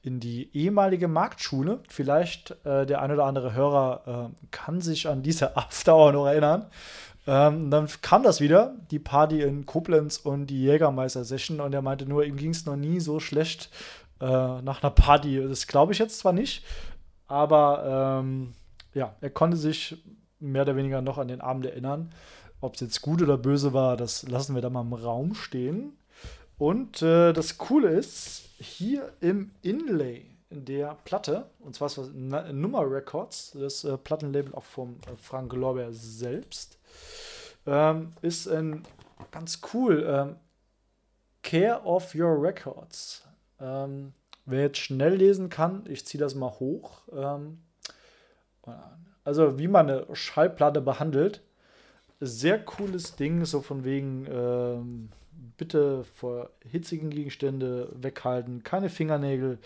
[0.02, 1.80] in die ehemalige Marktschule.
[1.88, 6.26] Vielleicht äh, der ein oder andere Hörer äh, kann sich an diese After Hour noch
[6.26, 6.66] erinnern.
[7.26, 12.06] Ähm, dann kam das wieder, die Party in Koblenz und die Jägermeister-Session und er meinte
[12.06, 13.70] nur, ihm ging es noch nie so schlecht
[14.20, 15.42] äh, nach einer Party.
[15.48, 16.62] Das glaube ich jetzt zwar nicht,
[17.34, 18.52] aber ähm,
[18.94, 20.00] ja, er konnte sich
[20.38, 22.14] mehr oder weniger noch an den Abend erinnern.
[22.60, 25.98] Ob es jetzt gut oder böse war, das lassen wir da mal im Raum stehen.
[26.58, 32.10] Und äh, das Coole ist, hier im Inlay in der Platte, und zwar ist das
[32.12, 36.78] Nummer Records, das äh, Plattenlabel auch vom äh, Frank Lorbeer selbst,
[37.66, 38.84] ähm, ist ein
[39.32, 40.36] ganz cool ähm,
[41.42, 43.24] Care of Your Records.
[43.58, 44.12] Ähm,
[44.46, 47.02] Wer jetzt schnell lesen kann, ich ziehe das mal hoch.
[47.12, 47.58] Ähm,
[49.24, 51.42] also wie man eine Schallplatte behandelt.
[52.20, 55.08] Sehr cooles Ding, so von wegen ähm,
[55.56, 59.58] bitte vor hitzigen Gegenstände weghalten, keine Fingernägel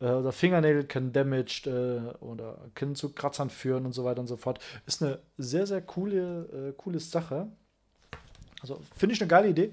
[0.00, 4.26] äh, oder Fingernägel können damaged äh, oder können zu Kratzern führen und so weiter und
[4.26, 4.60] so fort.
[4.86, 7.48] Ist eine sehr, sehr coole, äh, coole Sache.
[8.60, 9.72] Also finde ich eine geile Idee,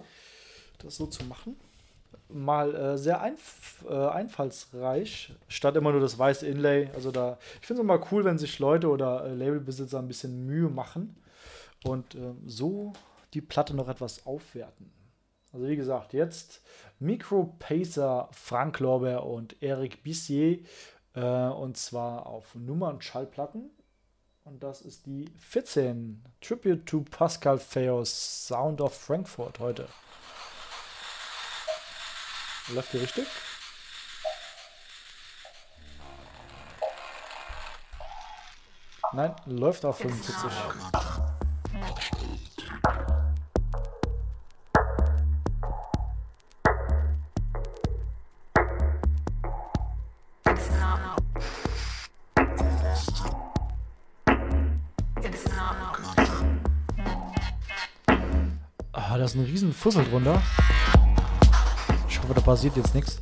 [0.79, 1.55] das so zu machen
[2.33, 6.89] mal äh, sehr einf äh, einfallsreich, statt immer nur das weiße Inlay.
[6.93, 10.45] Also da, ich finde es immer cool, wenn sich Leute oder äh, Labelbesitzer ein bisschen
[10.45, 11.15] Mühe machen
[11.83, 12.93] und ähm, so
[13.33, 14.91] die Platte noch etwas aufwerten.
[15.51, 16.61] Also wie gesagt, jetzt
[16.99, 20.59] Micro Pacer, Frank Lorber und Eric Bissier
[21.13, 23.69] äh, und zwar auf Nummern Schallplatten.
[24.45, 29.87] Und das ist die 14 Tribute to Pascal Feos Sound of Frankfurt heute.
[32.69, 33.27] Läuft die richtig?
[39.11, 40.35] Nein, läuft auf 45.
[58.93, 60.41] Ah, da ist ein riesen Fussel drunter
[62.23, 63.19] hoffe, da passiert jetzt nichts.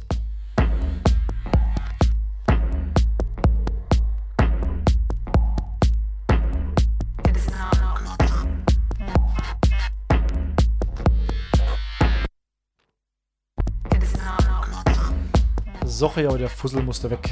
[15.86, 17.30] Soche, aber der Fussel musste weg.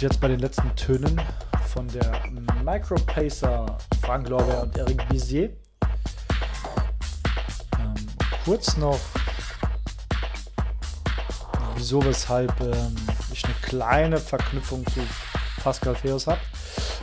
[0.00, 1.20] Jetzt bei den letzten Tönen
[1.66, 2.22] von der
[2.64, 5.50] Micropacer Frank Lorbeer und Eric Bizier.
[7.78, 7.94] Ähm,
[8.42, 8.98] kurz noch,
[11.76, 12.96] wieso, weshalb ähm,
[13.30, 15.00] ich eine kleine Verknüpfung zu
[15.62, 16.40] Pascal Feos habe.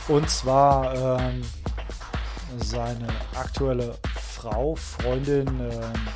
[0.08, 1.42] Und zwar ähm,
[2.56, 3.06] seine
[3.36, 6.08] aktuelle Frau, Freundin ähm,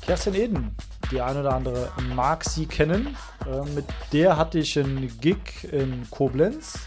[0.00, 0.76] Kerstin Eden.
[1.10, 3.16] Die eine oder andere mag sie kennen.
[3.44, 5.36] Äh, mit der hatte ich einen Gig
[5.76, 6.78] in Koblenz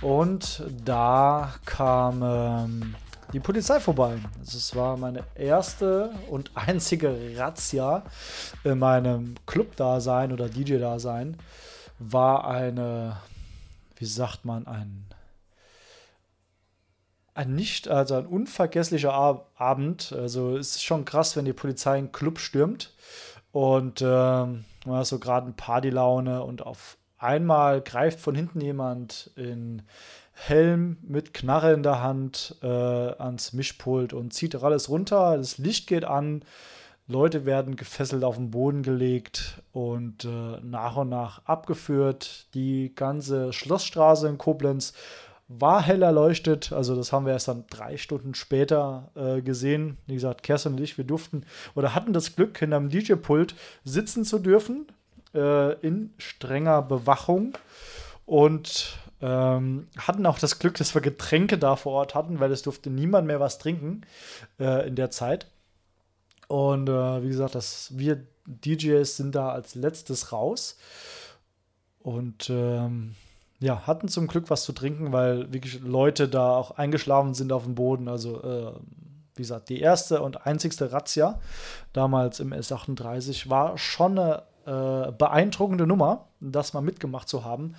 [0.00, 2.94] und da kam ähm,
[3.32, 4.18] die Polizei vorbei.
[4.40, 8.02] Also es war meine erste und einzige Razzia
[8.64, 11.36] in meinem Club-Dasein oder DJ-Dasein.
[11.98, 13.16] War eine,
[13.96, 15.06] wie sagt man, ein
[17.34, 20.12] ein nicht, also ein unvergesslicher Ab Abend.
[20.12, 22.92] Also es ist schon krass, wenn die Polizei einen Club stürmt
[23.52, 29.30] und ähm, man hat so gerade ein Partylaune und auf einmal greift von hinten jemand
[29.36, 29.82] in
[30.32, 35.36] Helm mit Knarre in der Hand äh, ans Mischpult und zieht alles runter.
[35.36, 36.42] Das Licht geht an,
[37.06, 42.46] Leute werden gefesselt auf den Boden gelegt und äh, nach und nach abgeführt.
[42.54, 44.94] Die ganze Schlossstraße in Koblenz
[45.48, 46.72] war hell erleuchtet.
[46.72, 49.98] Also das haben wir erst dann drei Stunden später äh, gesehen.
[50.06, 51.44] Wie gesagt, Kerstin und ich, wir durften
[51.74, 53.54] oder hatten das Glück, hinter einem DJ-Pult
[53.84, 54.86] sitzen zu dürfen
[55.34, 57.56] äh, in strenger Bewachung
[58.26, 62.62] und ähm, hatten auch das Glück, dass wir Getränke da vor Ort hatten, weil es
[62.62, 64.02] durfte niemand mehr was trinken
[64.58, 65.46] äh, in der Zeit.
[66.48, 70.76] Und äh, wie gesagt, das, wir DJs sind da als letztes raus.
[72.00, 73.14] und ähm,
[73.62, 77.62] ja, hatten zum Glück was zu trinken, weil wirklich Leute da auch eingeschlafen sind auf
[77.62, 78.08] dem Boden.
[78.08, 78.72] Also, äh,
[79.36, 81.38] wie gesagt, die erste und einzigste Razzia
[81.92, 87.74] damals im S38 war schon eine äh, beeindruckende Nummer, das mal mitgemacht zu haben.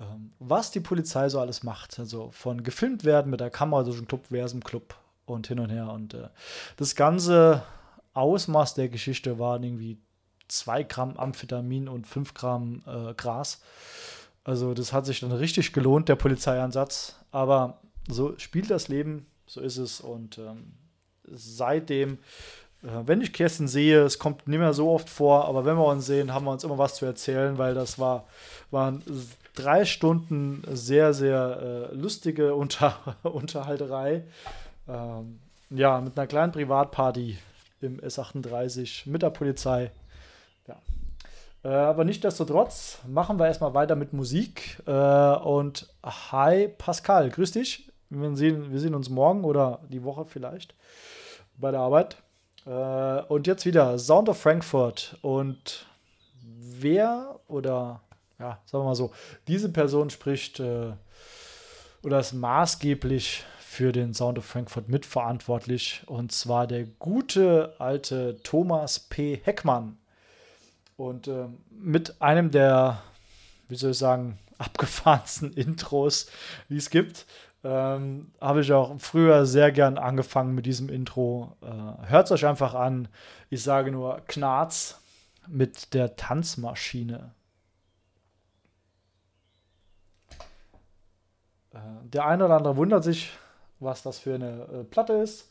[0.00, 1.98] Ähm, was die Polizei so alles macht.
[1.98, 4.94] Also von gefilmt werden mit der Kamera durch den Club, Versum Club
[5.26, 5.90] und hin und her.
[5.90, 6.28] Und äh,
[6.76, 7.62] das ganze
[8.14, 9.98] Ausmaß der Geschichte waren irgendwie
[10.48, 13.60] 2 Gramm Amphetamin und 5 Gramm äh, Gras.
[14.44, 17.16] Also das hat sich dann richtig gelohnt, der Polizeieinsatz.
[17.30, 20.00] Aber so spielt das Leben, so ist es.
[20.00, 20.72] Und ähm,
[21.30, 22.18] seitdem,
[22.82, 26.06] wenn ich Kerstin sehe, es kommt nicht mehr so oft vor, aber wenn wir uns
[26.06, 28.26] sehen, haben wir uns immer was zu erzählen, weil das war,
[28.70, 29.02] waren
[29.54, 34.24] drei Stunden sehr, sehr äh, lustige Unter Unterhalterei.
[34.88, 35.40] Ähm,
[35.70, 37.36] ja, mit einer kleinen Privatparty
[37.80, 39.90] im S38 mit der Polizei.
[41.64, 44.80] Äh, aber nichtsdestotrotz machen wir erstmal weiter mit Musik.
[44.86, 47.90] Äh, und hi Pascal, grüß dich.
[48.10, 50.74] Wir sehen, wir sehen uns morgen oder die Woche vielleicht
[51.58, 52.16] bei der Arbeit.
[52.68, 55.16] Äh, und jetzt wieder Sound of Frankfurt.
[55.22, 55.86] Und
[56.42, 58.02] wer oder,
[58.38, 59.12] ja, sagen wir mal so,
[59.46, 60.92] diese Person spricht äh,
[62.02, 66.02] oder ist maßgeblich für den Sound of Frankfurt mitverantwortlich.
[66.06, 69.40] Und zwar der gute alte Thomas P.
[69.42, 69.96] Heckmann.
[70.96, 73.02] Und äh, mit einem der,
[73.68, 76.28] wie soll ich sagen, abgefahrensten Intros,
[76.68, 77.26] die es gibt,
[77.68, 81.56] ähm, habe ich auch früher sehr gern angefangen mit diesem Intro.
[81.60, 83.08] Äh, Hört es euch einfach an.
[83.50, 85.00] Ich sage nur Knarz
[85.46, 87.32] mit der Tanzmaschine.
[91.74, 93.32] Äh, der eine oder andere wundert sich,
[93.80, 95.50] was das für eine äh, Platte ist.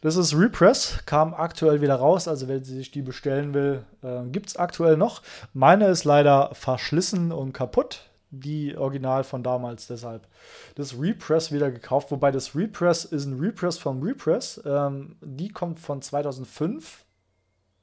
[0.00, 2.28] Das ist Repress, kam aktuell wieder raus.
[2.28, 5.22] Also, wenn sie sich die bestellen will, äh, gibt es aktuell noch.
[5.52, 8.07] Meine ist leider verschlissen und kaputt.
[8.30, 10.26] Die Original von damals, deshalb
[10.74, 12.10] das Repress wieder gekauft.
[12.10, 14.60] Wobei das Repress ist ein Repress vom Repress.
[14.66, 17.04] Ähm, die kommt von 2005.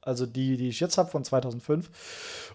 [0.02, 1.90] Also die, die ich jetzt habe, von 2005.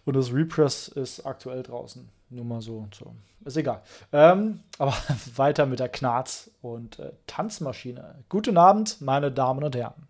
[0.05, 2.09] Und das Repress ist aktuell draußen.
[2.31, 3.13] Nur mal so und so.
[3.45, 3.83] Ist egal.
[4.13, 4.97] Ähm, aber
[5.35, 8.23] weiter mit der Knarz und äh, Tanzmaschine.
[8.29, 10.07] Guten Abend, meine Damen und Herren.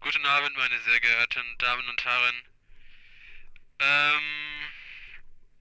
[0.00, 2.34] Guten Abend, meine sehr geehrten Damen und Herren.
[3.84, 4.70] Ähm,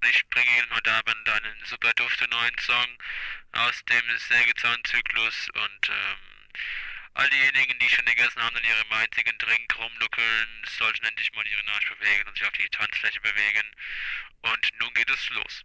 [0.10, 2.88] ich bringe Ihnen heute Abend einen super duften neuen Song
[3.52, 6.18] aus dem Sägezahnzyklus und ähm,
[7.16, 11.70] All diejenigen, die schon gegessen haben und ihrem einzigen Drink rumnuckeln, sollten endlich mal ihren
[11.70, 13.70] Arsch bewegen und sich auf die Tanzfläche bewegen.
[14.42, 15.64] Und nun geht es los.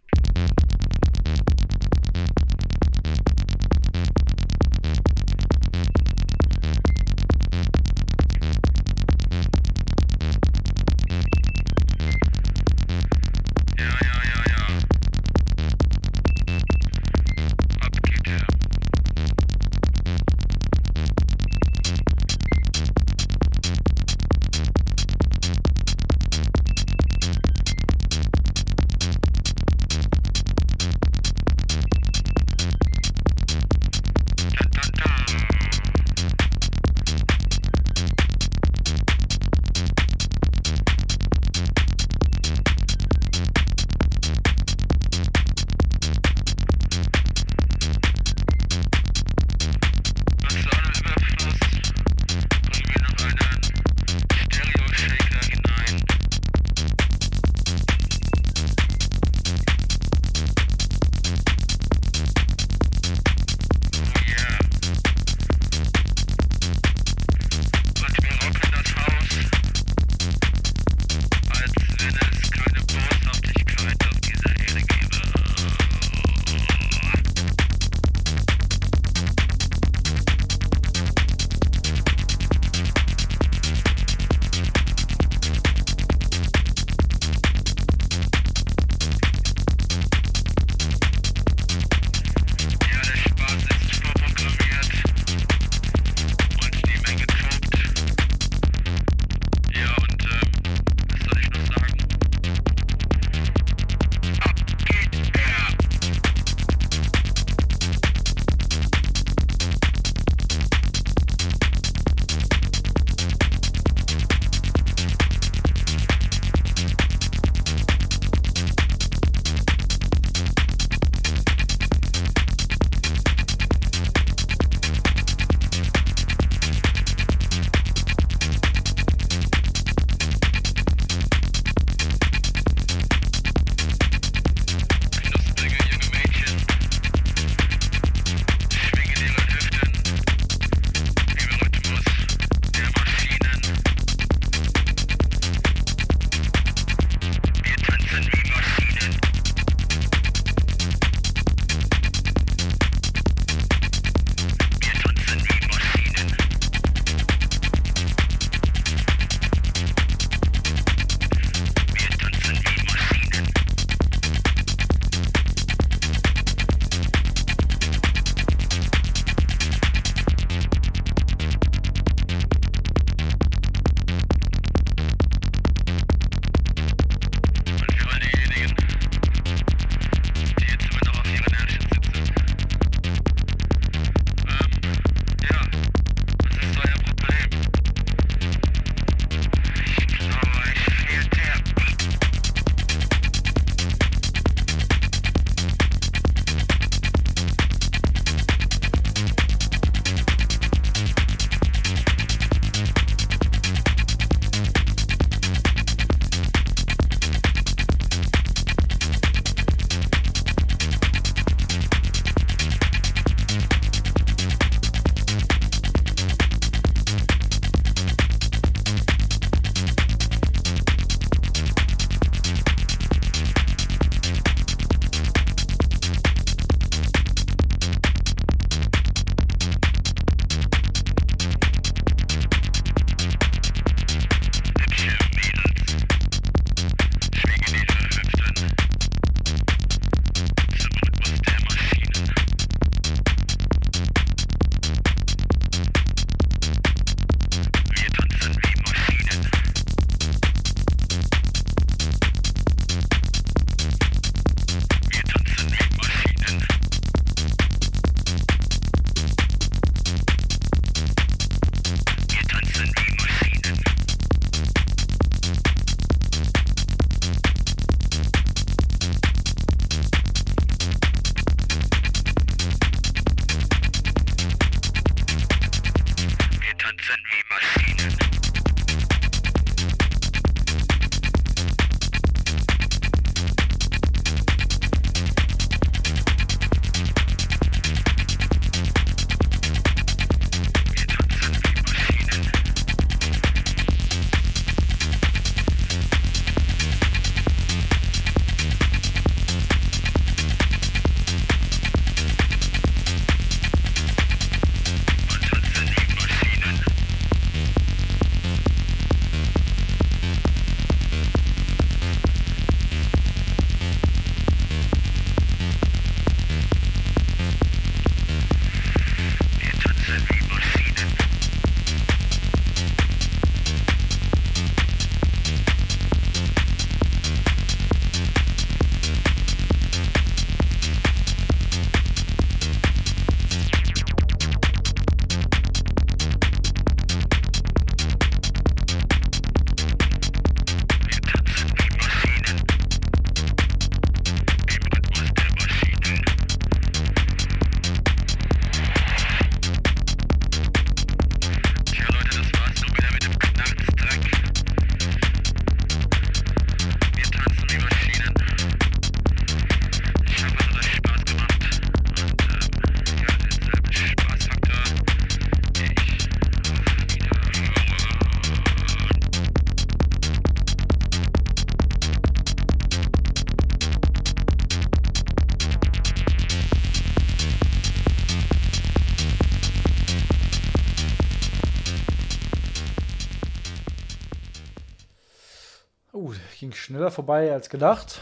[386.69, 388.21] Ging schneller vorbei als gedacht.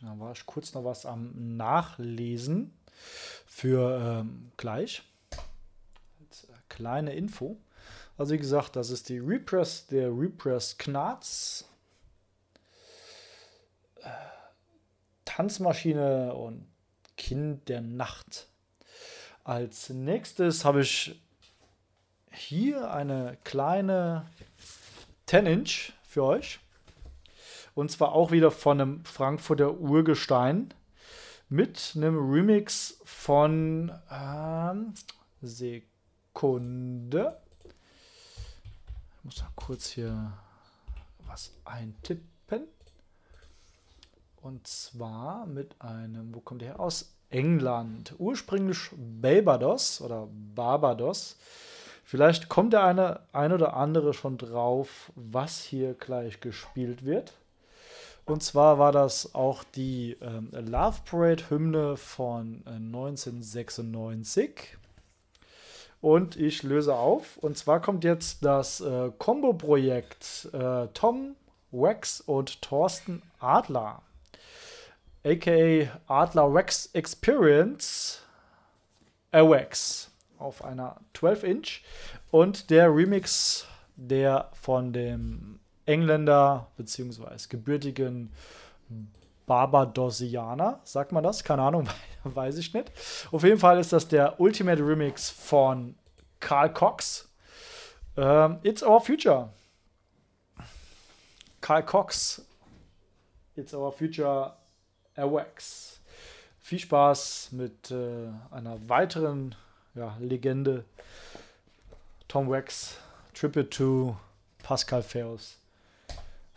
[0.00, 2.72] Da war ich kurz noch was am Nachlesen
[3.44, 5.02] für ähm, gleich.
[6.20, 7.56] Als, äh, kleine Info.
[8.16, 11.64] Also wie gesagt, das ist die Repress, der Repress Knarz.
[13.96, 14.10] Äh,
[15.24, 16.68] Tanzmaschine und
[17.16, 18.46] Kind der Nacht.
[19.42, 21.20] Als nächstes habe ich
[22.30, 24.30] hier eine kleine
[25.26, 26.60] 10-Inch für euch.
[27.74, 30.74] Und zwar auch wieder von einem Frankfurter Urgestein
[31.48, 34.94] mit einem Remix von ähm,
[35.40, 35.78] Sekunde.
[39.18, 40.32] Ich muss mal kurz hier
[41.26, 42.64] was eintippen.
[44.40, 46.80] Und zwar mit einem, wo kommt der her?
[46.80, 48.14] Aus England.
[48.18, 51.36] Ursprünglich Barbados oder Barbados.
[52.04, 57.34] Vielleicht kommt der eine, ein oder andere schon drauf, was hier gleich gespielt wird.
[58.24, 64.78] Und zwar war das auch die ähm, Love Parade Hymne von äh, 1996.
[66.00, 67.36] Und ich löse auf.
[67.38, 71.34] Und zwar kommt jetzt das äh, Combo-Projekt äh, Tom
[71.70, 74.02] Wax und Thorsten Adler.
[75.24, 78.20] AKA Adler Wax Experience.
[79.32, 81.82] AWAX auf einer 12-Inch.
[82.30, 83.66] Und der Remix,
[83.96, 88.30] der von dem Engländer beziehungsweise gebürtigen
[89.46, 91.42] Barbadosianer, sagt man das?
[91.42, 91.88] Keine Ahnung,
[92.24, 92.90] weiß ich nicht.
[93.30, 95.94] Auf jeden Fall ist das der Ultimate Remix von
[96.40, 97.28] Carl Cox.
[98.16, 99.50] Ähm, It's Our Future.
[101.60, 102.42] Carl Cox.
[103.56, 104.54] It's Our Future
[105.14, 106.00] Airwax.
[106.58, 109.54] Viel Spaß mit äh, einer weiteren
[109.94, 110.84] ja, Legende.
[112.28, 112.96] Tom Wax,
[113.34, 114.16] Triple to
[114.62, 115.58] Pascal Feos.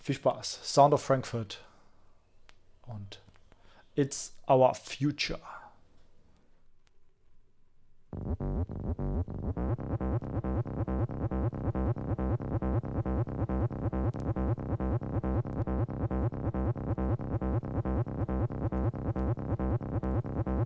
[0.06, 0.60] Viel Spaß.
[0.62, 1.66] Sound of Frankfurt.
[2.86, 3.20] Und
[3.96, 5.40] It's Our Future.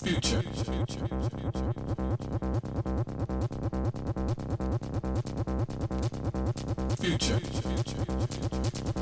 [0.03, 0.43] Future.
[6.99, 7.39] Future.
[7.39, 8.98] Future.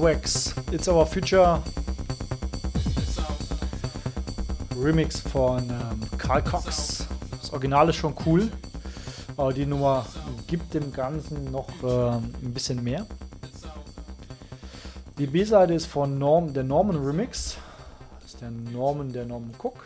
[0.00, 0.54] Awax.
[0.72, 1.62] It's Our Future.
[4.74, 7.06] Remix von ähm, Carl Cox.
[7.38, 8.50] Das Original ist schon cool,
[9.36, 10.06] aber die Nummer
[10.46, 13.06] gibt dem Ganzen noch ähm, ein bisschen mehr.
[15.18, 17.58] Die B-Seite ist von Norm, der Norman Remix.
[18.22, 19.84] Das ist der Norman, der Norman Cook.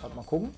[0.00, 0.52] Gerade mal gucken.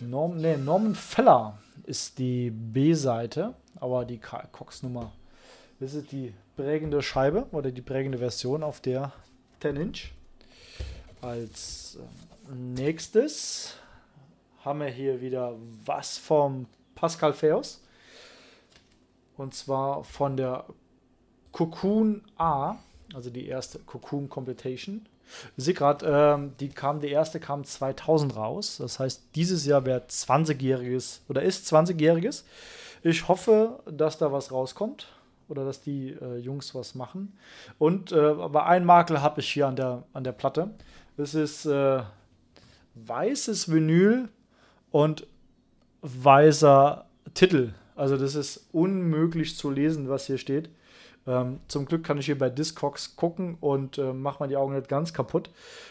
[0.00, 5.10] Norm, nee, Norman Feller ist die B-Seite, aber die Carl Cox Nummer.
[5.80, 9.12] Das ist die prägende Scheibe oder die prägende Version auf der
[9.60, 10.10] 10 Inch.
[11.20, 13.74] Als äh, nächstes
[14.64, 17.80] haben wir hier wieder was vom Pascal Feos.
[19.36, 20.64] Und zwar von der
[21.52, 22.74] Cocoon A,
[23.14, 25.06] also die erste Cocoon Completation.
[25.56, 28.78] Ich sehe gerade, ähm, die kam, die erste kam 2000 raus.
[28.78, 32.42] Das heißt, dieses Jahr wäre 20-jähriges oder ist 20-jähriges.
[33.04, 35.06] Ich hoffe, dass da was rauskommt
[35.48, 37.36] oder dass die äh, Jungs was machen.
[37.78, 40.70] Und äh, aber ein Makel habe ich hier an der, an der Platte.
[41.16, 42.02] Es ist äh,
[42.94, 44.28] weißes Vinyl
[44.90, 45.26] und
[46.02, 47.72] weißer Titel.
[47.96, 50.70] Also das ist unmöglich zu lesen, was hier steht.
[51.26, 54.74] Ähm, zum Glück kann ich hier bei Discogs gucken und äh, mache mal die Augen
[54.74, 55.50] nicht ganz kaputt.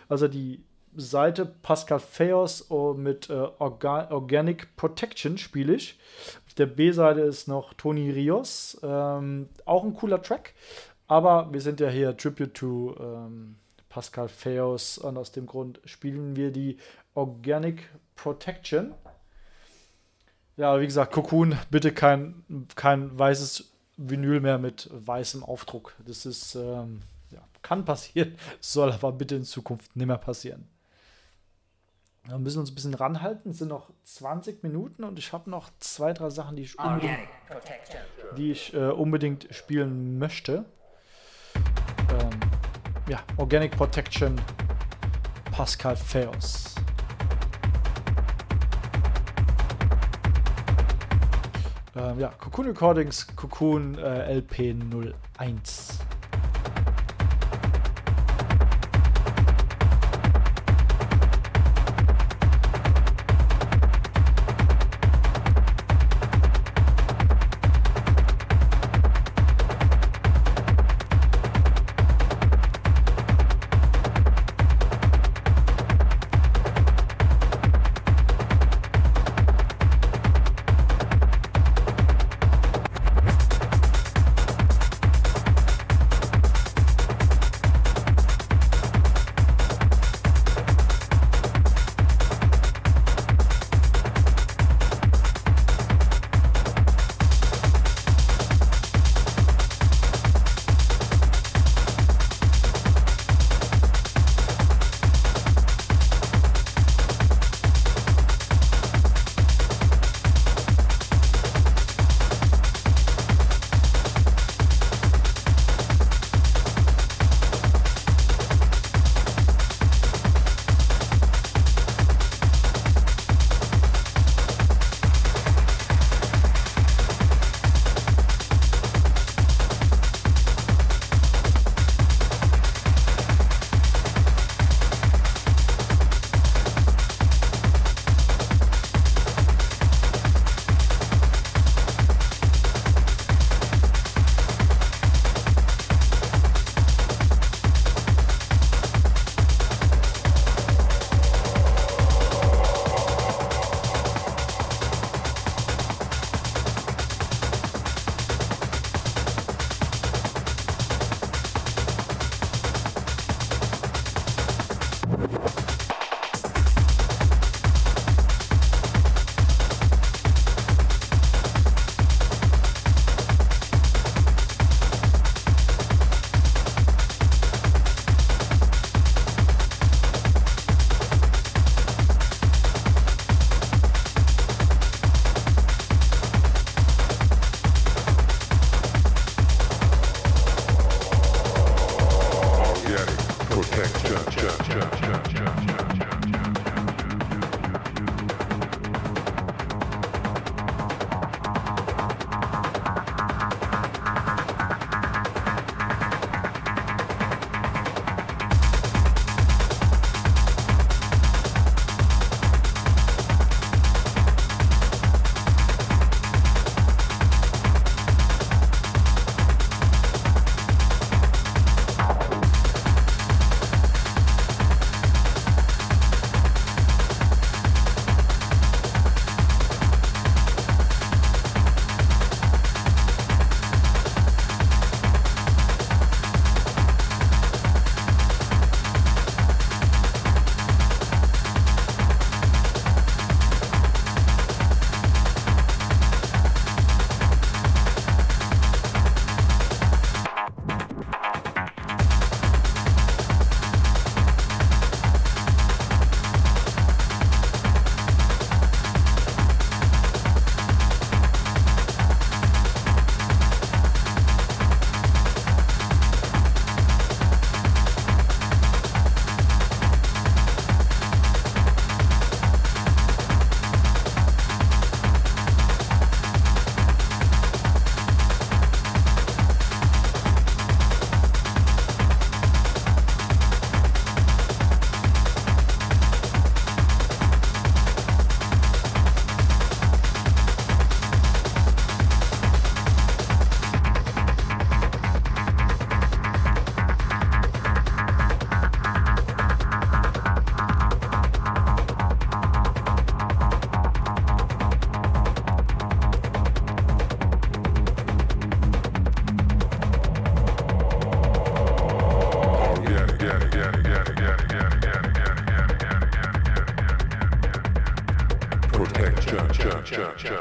[0.10, 0.64] Also die
[0.98, 6.00] Seite Pascal Feos oh, mit äh, Orga Organic Protection spiele ich.
[6.48, 8.78] Auf der B-Seite ist noch Tony Rios.
[8.84, 10.54] Ähm, auch ein cooler Track.
[11.08, 13.56] Aber wir sind ja hier Tribute to ähm,
[13.90, 16.78] Pascal Feos und aus dem Grund spielen wir die
[17.14, 18.94] Organic Protection.
[20.58, 22.44] Ja, wie gesagt, Cocoon, bitte kein,
[22.76, 25.96] kein weißes Vinyl mehr mit weißem Aufdruck.
[26.06, 27.02] Das ist, ähm,
[27.68, 30.68] kann passieren, soll aber bitte in Zukunft nicht mehr passieren.
[32.28, 33.52] Wir müssen uns ein bisschen ranhalten.
[33.52, 37.20] Es sind noch 20 Minuten und ich habe noch zwei, drei Sachen, die ich unbedingt,
[38.36, 40.66] die ich, äh, unbedingt spielen möchte.
[41.56, 42.40] Ähm,
[43.08, 44.42] ja, Organic Protection,
[45.52, 46.76] Pascal Feos.
[51.96, 56.07] Ähm, ja, Cocoon Recordings, Cocoon äh, LP01.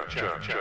[0.09, 0.56] Pascal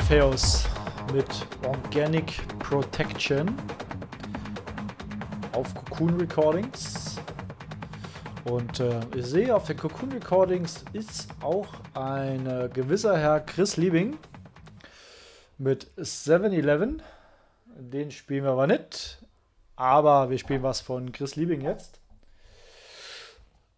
[0.00, 0.64] Feos
[1.12, 1.26] mit
[1.66, 3.54] Organic Protection
[5.52, 7.16] auf Cocoon Recordings.
[8.44, 13.76] Und äh, ich sehe, auf der Cocoon Recordings ist auch ein äh, gewisser Herr Chris
[13.76, 14.16] Liebing
[15.58, 17.02] mit 7-Eleven.
[17.76, 19.22] Den spielen wir aber nicht.
[19.76, 22.00] Aber wir spielen was von Chris Liebing jetzt.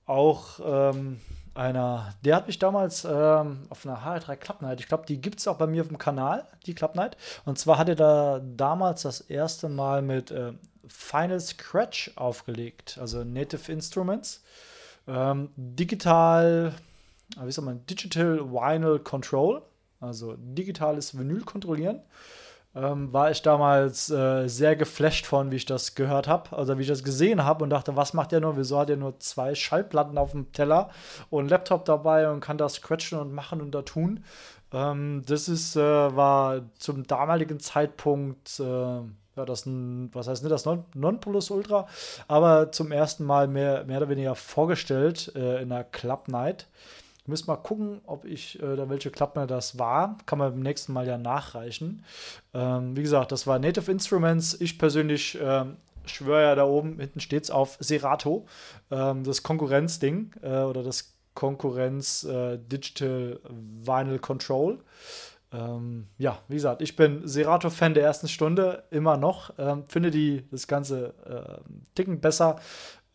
[0.06, 1.20] Auch ähm,
[1.54, 5.38] einer, der hat mich damals ähm, auf einer HR3 Club Night, ich glaube, die gibt
[5.38, 7.16] es auch bei mir auf dem Kanal, die Club Night.
[7.44, 10.52] Und zwar hat er da damals das erste Mal mit äh,
[10.86, 14.42] Final Scratch aufgelegt, also Native Instruments.
[15.06, 16.74] Ähm, digital,
[17.40, 19.62] wie sagt man, Digital Vinyl Control,
[20.00, 22.00] also digitales Vinyl kontrollieren.
[22.76, 26.82] Ähm, war ich damals äh, sehr geflasht von, wie ich das gehört habe, also wie
[26.82, 28.56] ich das gesehen habe und dachte, was macht der nur?
[28.56, 30.90] Wieso hat er nur zwei Schallplatten auf dem Teller
[31.30, 34.24] und Laptop dabei und kann das scratchen und machen und da tun?
[34.72, 40.64] Ähm, das ist, äh, war zum damaligen Zeitpunkt, äh, ja, das, was heißt nicht das
[40.64, 41.86] non Nonplusultra,
[42.26, 46.66] aber zum ersten Mal mehr, mehr oder weniger vorgestellt äh, in der Club Night.
[47.24, 50.18] Ich muss mal gucken, ob ich äh, da welche Klappner das war.
[50.26, 52.04] Kann man beim nächsten Mal ja nachreichen.
[52.52, 54.60] Ähm, wie gesagt, das war Native Instruments.
[54.60, 58.46] Ich persönlich ähm, schwöre ja da oben, hinten steht es auf Serato,
[58.90, 64.80] ähm, das Konkurrenzding äh, oder das Konkurrenz äh, Digital Vinyl Control.
[65.50, 69.54] Ähm, ja, wie gesagt, ich bin Serato-Fan der ersten Stunde, immer noch.
[69.58, 72.60] Ähm, finde die das Ganze äh, Ticken besser.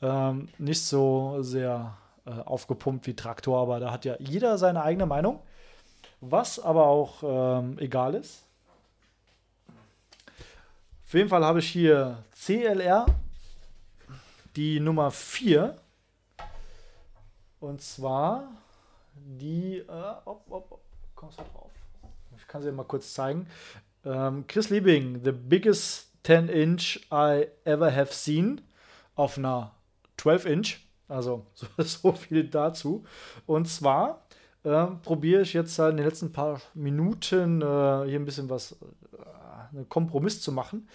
[0.02, 1.95] Ähm, nicht so sehr
[2.30, 5.40] äh, aufgepumpt wie Traktor, aber da hat ja jeder seine eigene Meinung.
[6.22, 8.44] Was aber auch ähm, egal ist.
[11.06, 13.06] Auf jeden Fall habe ich hier CLR,
[14.56, 15.76] die Nummer 4.
[17.60, 18.52] Und zwar
[19.16, 19.80] die.
[19.80, 20.82] Äh, op, op,
[21.16, 21.72] kommst du drauf?
[22.38, 23.48] Ich kann sie mal kurz zeigen.
[24.06, 28.62] Ähm, Chris Liebing, the biggest 10 inch I ever have seen.
[29.16, 29.72] Auf einer
[30.18, 30.89] 12 inch.
[31.10, 33.03] Also so, so viel dazu.
[33.45, 34.23] Und zwar
[34.64, 38.73] äh, probiere ich jetzt halt in den letzten paar Minuten äh, hier ein bisschen was,
[38.73, 40.88] äh, einen Kompromiss zu machen.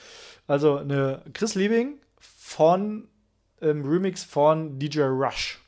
[0.47, 3.09] Also eine Chris Liebing von
[3.61, 5.61] ähm, Remix von DJ Rush.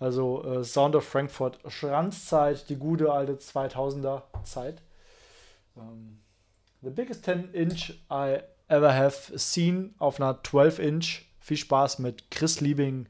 [0.00, 4.80] Also äh, Sound of Frankfurt Schranzzeit, die gute alte 2000er Zeit.
[5.74, 6.18] Um, ähm,
[6.82, 8.38] the biggest 10 inch I
[8.68, 11.24] ever have seen auf einer 12 inch.
[11.40, 13.06] Viel Spaß mit Chris Liebing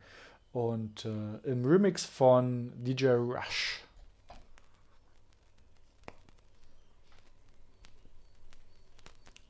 [0.52, 3.84] und äh, im Remix von DJ Rush.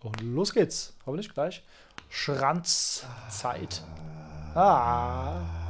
[0.00, 0.94] Und los geht's.
[1.06, 1.62] Hoffentlich gleich.
[2.08, 3.82] Schranzzeit.
[4.54, 5.67] Ah.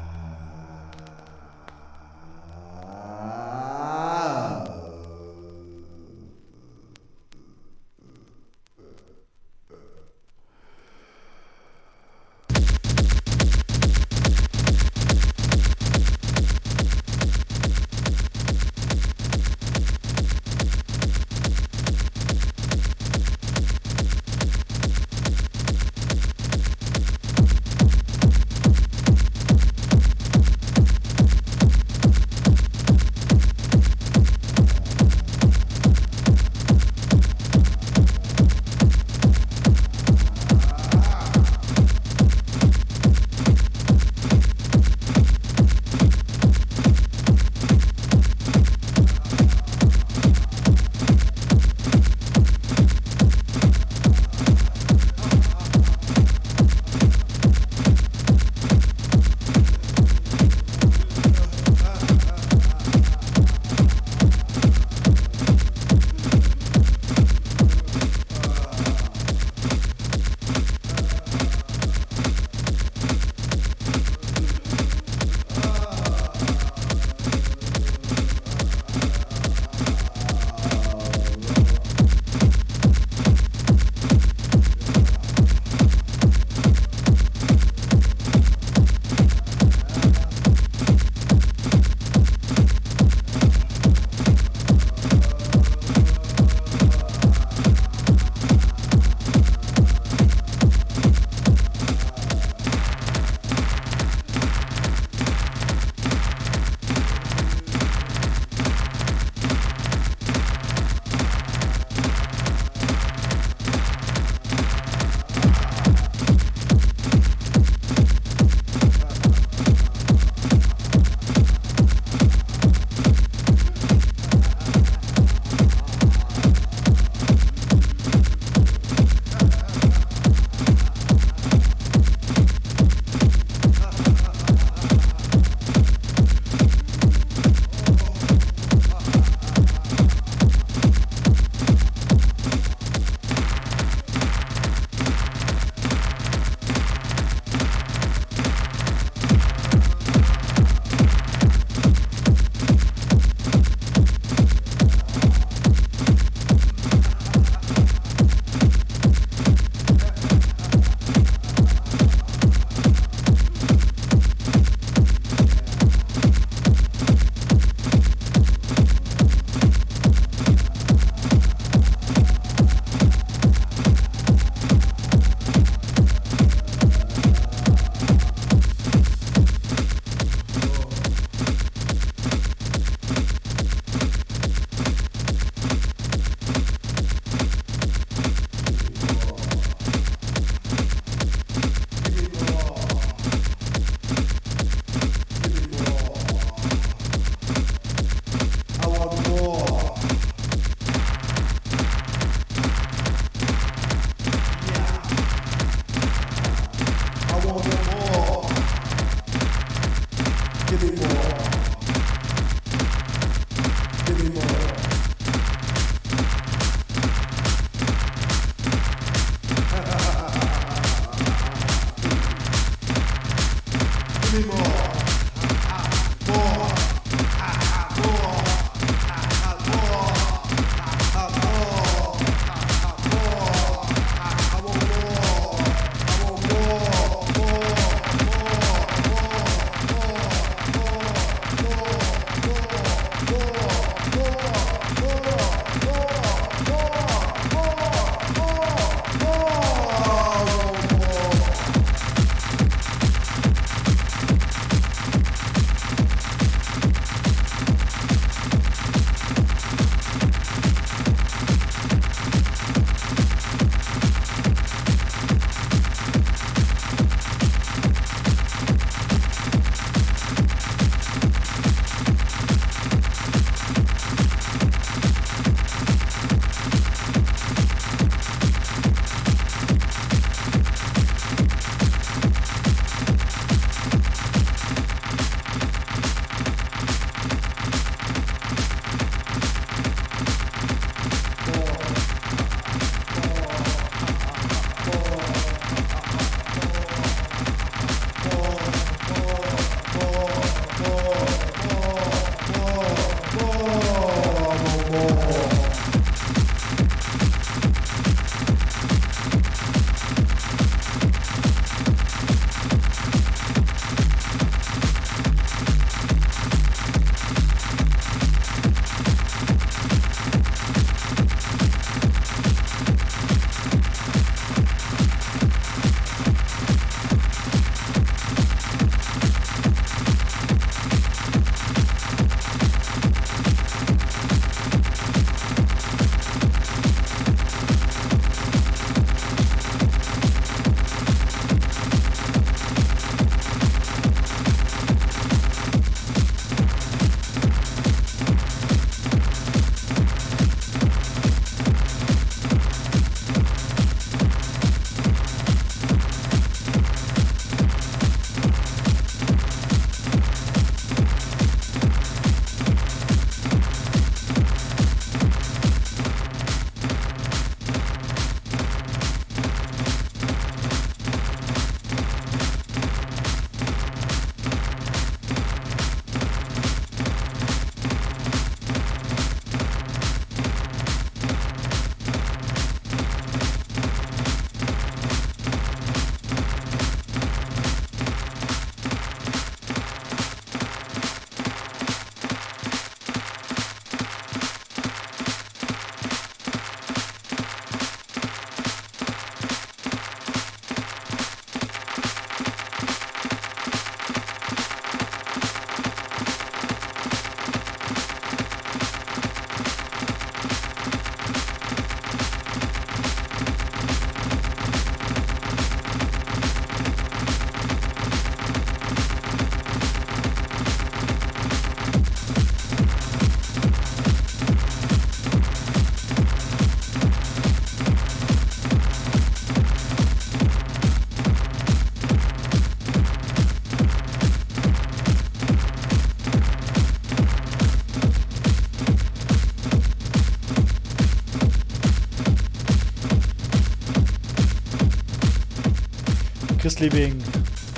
[446.87, 447.19] Being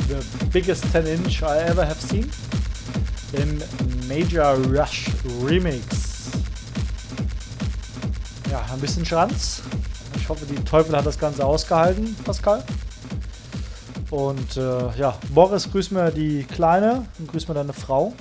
[0.08, 0.22] the
[0.52, 2.30] biggest 10 inch I ever have seen
[3.32, 3.62] im
[4.06, 5.06] Major Rush
[5.42, 6.30] Remix.
[8.50, 9.62] Ja, ein bisschen Schranz.
[10.16, 12.62] Ich hoffe, die Teufel hat das Ganze ausgehalten, Pascal.
[14.10, 18.12] Und äh, ja, Boris, grüß mir die Kleine und grüß mir deine Frau.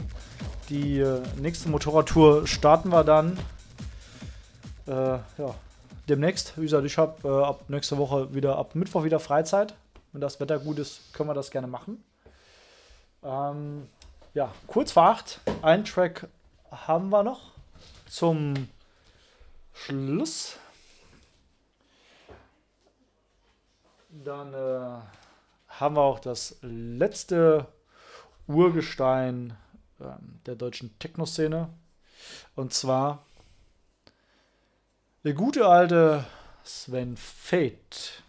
[0.69, 3.37] Die äh, nächste Motorradtour starten wir dann.
[4.87, 5.55] Äh, ja,
[6.07, 6.53] demnächst.
[6.55, 9.73] Wie gesagt, ich habe ab nächste Woche wieder, ab Mittwoch wieder Freizeit.
[10.11, 12.03] Wenn das Wetter gut ist, können wir das gerne machen.
[13.23, 13.87] Ähm,
[14.33, 15.39] ja, kurz vor acht.
[15.61, 16.27] Ein Track
[16.71, 17.51] haben wir noch
[18.07, 18.69] zum
[19.73, 20.57] Schluss.
[24.09, 25.01] Dann äh,
[25.67, 27.67] haben wir auch das letzte
[28.47, 29.55] Urgestein
[30.01, 31.69] ähm, der deutschen Techno-Szene.
[32.55, 33.23] Und zwar
[35.23, 36.25] der gute alte
[36.63, 38.23] Sven Fate.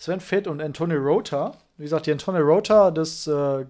[0.00, 1.52] Sven Fate und Anthony Rota.
[1.76, 3.66] Wie gesagt, die Anthony Rota, das äh,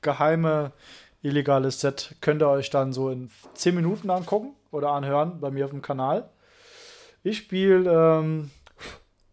[0.00, 0.72] geheime
[1.20, 5.66] illegale Set, könnt ihr euch dann so in 10 Minuten angucken oder anhören bei mir
[5.66, 6.30] auf dem Kanal.
[7.22, 8.50] Ich spiele ähm,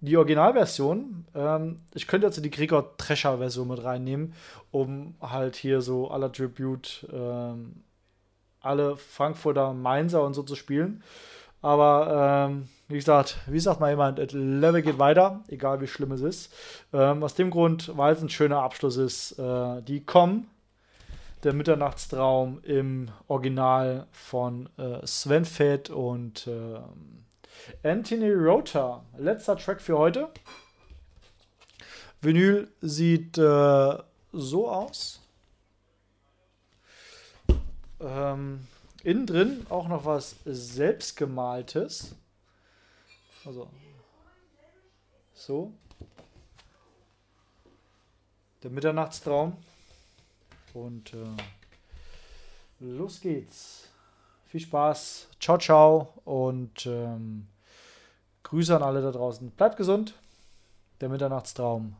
[0.01, 1.25] die Originalversion.
[1.33, 4.33] Ähm, ich könnte jetzt die Gregor Trescher Version mit reinnehmen,
[4.71, 7.81] um halt hier so aller Tribute ähm,
[8.59, 11.01] alle Frankfurter Mainzer und so zu spielen.
[11.61, 16.11] Aber ähm, wie gesagt, wie sagt mal jemand, das Level geht weiter, egal wie schlimm
[16.11, 16.53] es ist.
[16.93, 20.47] Ähm, aus dem Grund, weil es ein schöner Abschluss ist, äh, die kommen
[21.43, 26.79] der Mitternachtstraum im Original von äh, Sven Fett und äh,
[27.87, 29.03] Anthony Rota.
[29.17, 30.29] Letzter Track für heute.
[32.21, 33.97] Vinyl sieht äh,
[34.31, 35.19] so aus.
[37.99, 38.67] Ähm,
[39.03, 42.15] innen drin auch noch was selbstgemaltes.
[43.45, 43.67] Also
[45.33, 45.73] so.
[48.61, 49.57] Der Mitternachtstraum.
[50.73, 51.37] Und äh,
[52.79, 53.89] los geht's.
[54.45, 55.27] Viel Spaß.
[55.39, 56.13] Ciao, ciao.
[56.25, 57.47] Und ähm,
[58.43, 59.49] Grüße an alle da draußen.
[59.51, 60.13] Bleibt gesund.
[60.99, 61.95] Der Mitternachtstraum.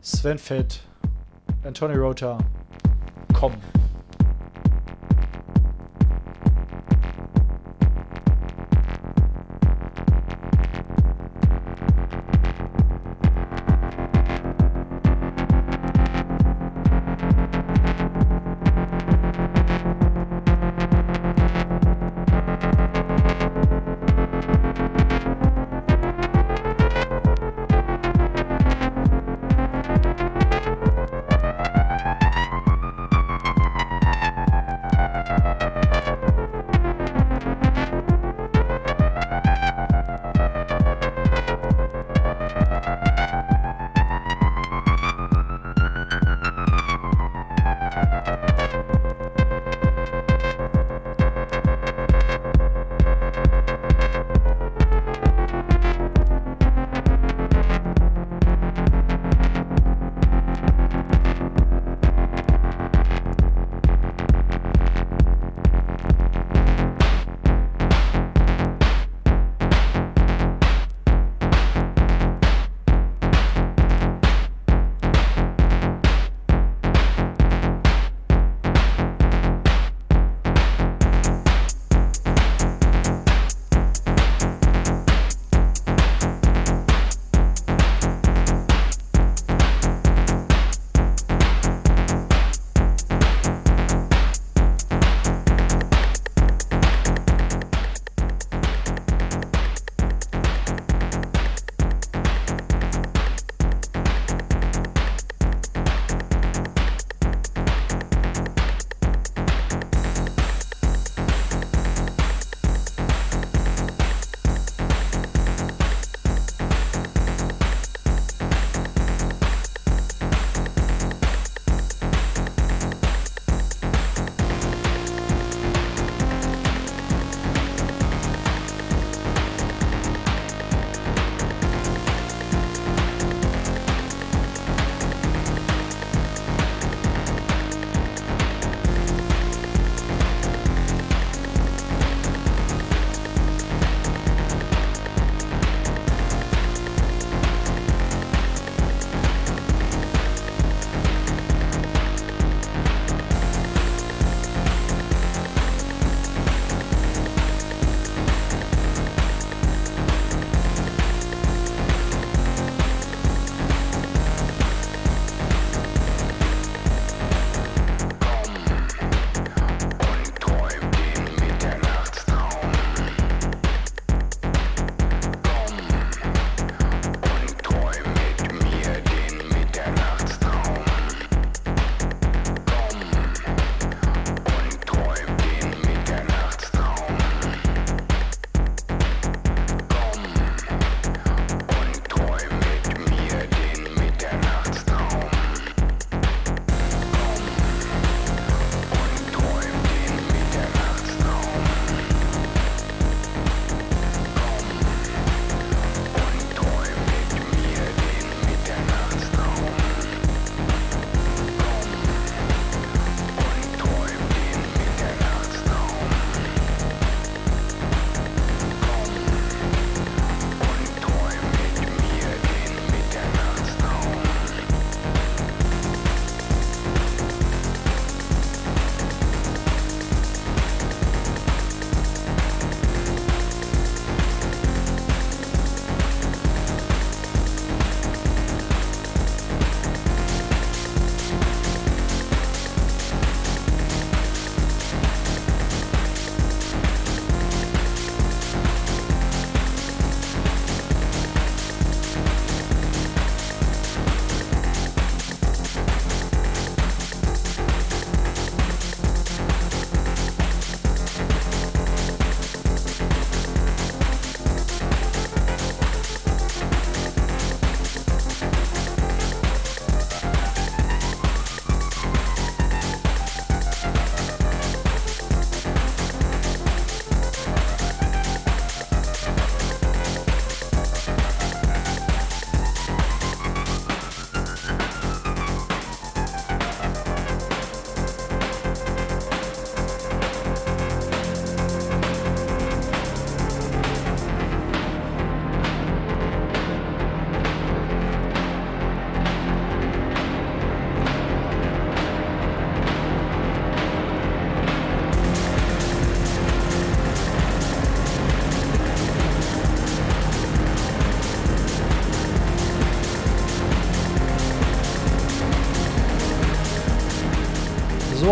[0.00, 0.80] Sven Fett,
[1.62, 2.36] Anthony Rota,
[3.32, 3.54] komm.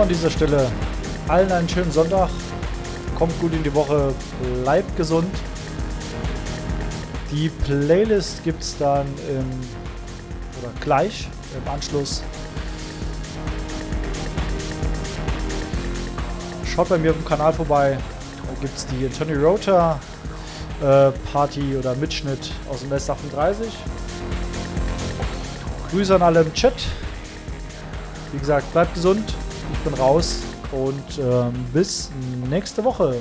[0.01, 0.71] An dieser Stelle
[1.29, 2.31] allen einen schönen Sonntag.
[3.19, 4.15] Kommt gut in die Woche,
[4.63, 5.35] bleibt gesund.
[7.31, 9.45] Die Playlist gibt es dann im,
[10.61, 12.23] oder gleich im Anschluss.
[16.65, 17.99] Schaut bei mir auf dem Kanal vorbei.
[18.47, 20.01] Da gibt es die Tony Rota
[20.81, 23.67] äh, Party oder Mitschnitt aus dem S38.
[25.91, 26.75] Grüße an alle im Chat.
[28.33, 29.30] Wie gesagt, bleibt gesund.
[29.85, 30.43] Bin raus
[30.73, 32.11] und ähm, bis
[32.49, 33.17] nächste Woche.